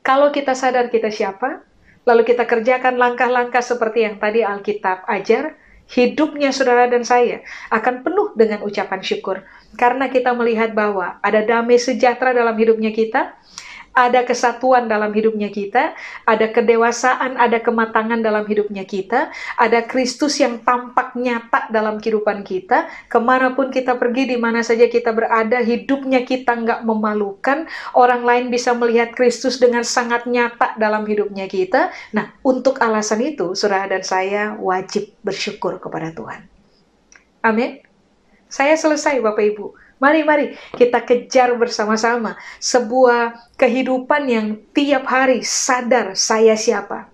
kalau 0.03 0.35
kita 0.35 0.59
sadar 0.59 0.91
kita 0.91 1.15
siapa, 1.15 1.63
lalu 2.03 2.27
kita 2.27 2.43
kerjakan 2.43 2.99
langkah-langkah 2.99 3.63
seperti 3.63 4.03
yang 4.03 4.19
tadi 4.19 4.43
Alkitab 4.43 5.07
ajar, 5.07 5.55
hidupnya 5.91 6.51
saudara 6.51 6.91
dan 6.91 7.07
saya 7.07 7.47
akan 7.71 8.03
penuh 8.03 8.35
dengan 8.35 8.67
ucapan 8.67 9.01
syukur. 9.03 9.47
Karena 9.79 10.11
kita 10.11 10.35
melihat 10.35 10.75
bahwa 10.75 11.23
ada 11.23 11.41
damai 11.47 11.79
sejahtera 11.79 12.35
dalam 12.35 12.55
hidupnya 12.59 12.91
kita, 12.91 13.39
ada 13.93 14.24
kesatuan 14.24 14.88
dalam 14.88 15.12
hidupnya 15.12 15.53
kita, 15.53 15.93
ada 16.24 16.47
kedewasaan, 16.49 17.36
ada 17.36 17.61
kematangan 17.61 18.24
dalam 18.24 18.49
hidupnya 18.49 18.88
kita, 18.88 19.28
ada 19.61 19.84
Kristus 19.84 20.40
yang 20.40 20.64
tampak 20.64 21.12
nyata 21.12 21.68
dalam 21.68 22.01
kehidupan 22.01 22.40
kita, 22.45 22.88
ke 23.09 23.18
mana 23.20 23.53
pun 23.53 23.68
kita 23.68 24.01
pergi, 24.01 24.32
di 24.32 24.38
mana 24.40 24.64
saja 24.64 24.88
kita 24.88 25.12
berada, 25.12 25.61
hidupnya 25.61 26.24
kita 26.24 26.57
nggak 26.57 26.80
memalukan, 26.88 27.68
orang 27.93 28.24
lain 28.24 28.45
bisa 28.49 28.72
melihat 28.72 29.12
Kristus 29.12 29.61
dengan 29.61 29.84
sangat 29.84 30.24
nyata 30.24 30.74
dalam 30.80 31.05
hidupnya 31.05 31.45
kita. 31.47 31.93
Nah, 32.16 32.32
untuk 32.40 32.80
alasan 32.80 33.20
itu, 33.20 33.53
saudara 33.53 33.93
dan 33.93 34.03
saya 34.03 34.57
wajib 34.57 35.12
bersyukur 35.20 35.76
kepada 35.76 36.11
Tuhan. 36.16 36.49
Amin. 37.45 37.84
Saya 38.49 38.76
selesai, 38.76 39.20
Bapak 39.20 39.45
Ibu. 39.53 39.66
Mari, 40.03 40.27
mari 40.27 40.47
kita 40.75 41.07
kejar 41.07 41.55
bersama-sama 41.55 42.35
sebuah 42.59 43.55
kehidupan 43.55 44.27
yang 44.27 44.47
tiap 44.75 45.07
hari 45.07 45.47
sadar 45.47 46.19
saya 46.19 46.59
siapa. 46.59 47.07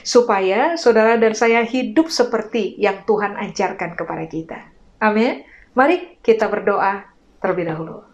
Supaya 0.00 0.80
saudara 0.80 1.20
dan 1.20 1.36
saya 1.36 1.60
hidup 1.60 2.08
seperti 2.08 2.80
yang 2.80 3.04
Tuhan 3.04 3.36
ajarkan 3.36 3.92
kepada 3.92 4.24
kita. 4.24 4.58
Amin. 5.04 5.44
Mari 5.76 6.16
kita 6.24 6.48
berdoa 6.48 7.04
terlebih 7.44 7.68
dahulu. 7.68 8.08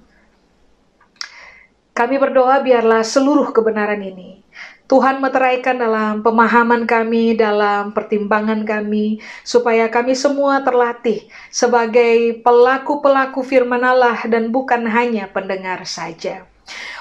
Kami 1.95 2.19
berdoa 2.19 2.61
biarlah 2.67 3.07
seluruh 3.07 3.55
kebenaran 3.55 4.03
ini 4.03 4.43
Tuhan 4.87 5.19
meteraikan 5.19 5.83
dalam 5.83 6.23
pemahaman 6.23 6.87
kami, 6.87 7.35
dalam 7.35 7.91
pertimbangan 7.91 8.63
kami, 8.63 9.19
supaya 9.43 9.91
kami 9.91 10.15
semua 10.15 10.63
terlatih 10.63 11.27
sebagai 11.51 12.39
pelaku-pelaku 12.47 13.43
firman 13.43 13.83
Allah 13.83 14.15
dan 14.31 14.55
bukan 14.55 14.87
hanya 14.87 15.27
pendengar 15.27 15.83
saja. 15.83 16.47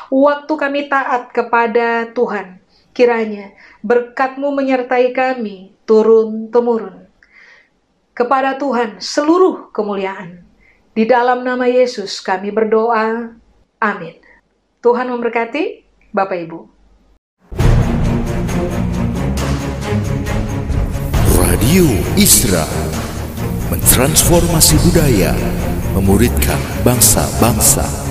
Waktu 0.10 0.54
kami 0.58 0.90
taat 0.90 1.30
kepada 1.30 2.10
Tuhan, 2.10 2.58
kiranya 2.90 3.54
berkat-Mu 3.86 4.50
menyertai 4.50 5.14
kami 5.14 5.78
turun-temurun. 5.86 7.06
Kepada 8.18 8.58
Tuhan 8.58 8.98
seluruh 8.98 9.70
kemuliaan. 9.70 10.42
Di 10.96 11.04
dalam 11.06 11.44
nama 11.44 11.68
Yesus 11.68 12.18
kami 12.24 12.50
berdoa. 12.50 13.36
Amin. 13.78 14.16
Tuhan 14.80 15.12
memberkati 15.12 15.84
Bapak 16.16 16.40
Ibu. 16.48 16.75
Radio 21.76 21.92
Isra 22.16 22.64
mentransformasi 23.68 24.80
budaya, 24.88 25.36
memuridkan 25.92 26.56
bangsa-bangsa. 26.88 28.05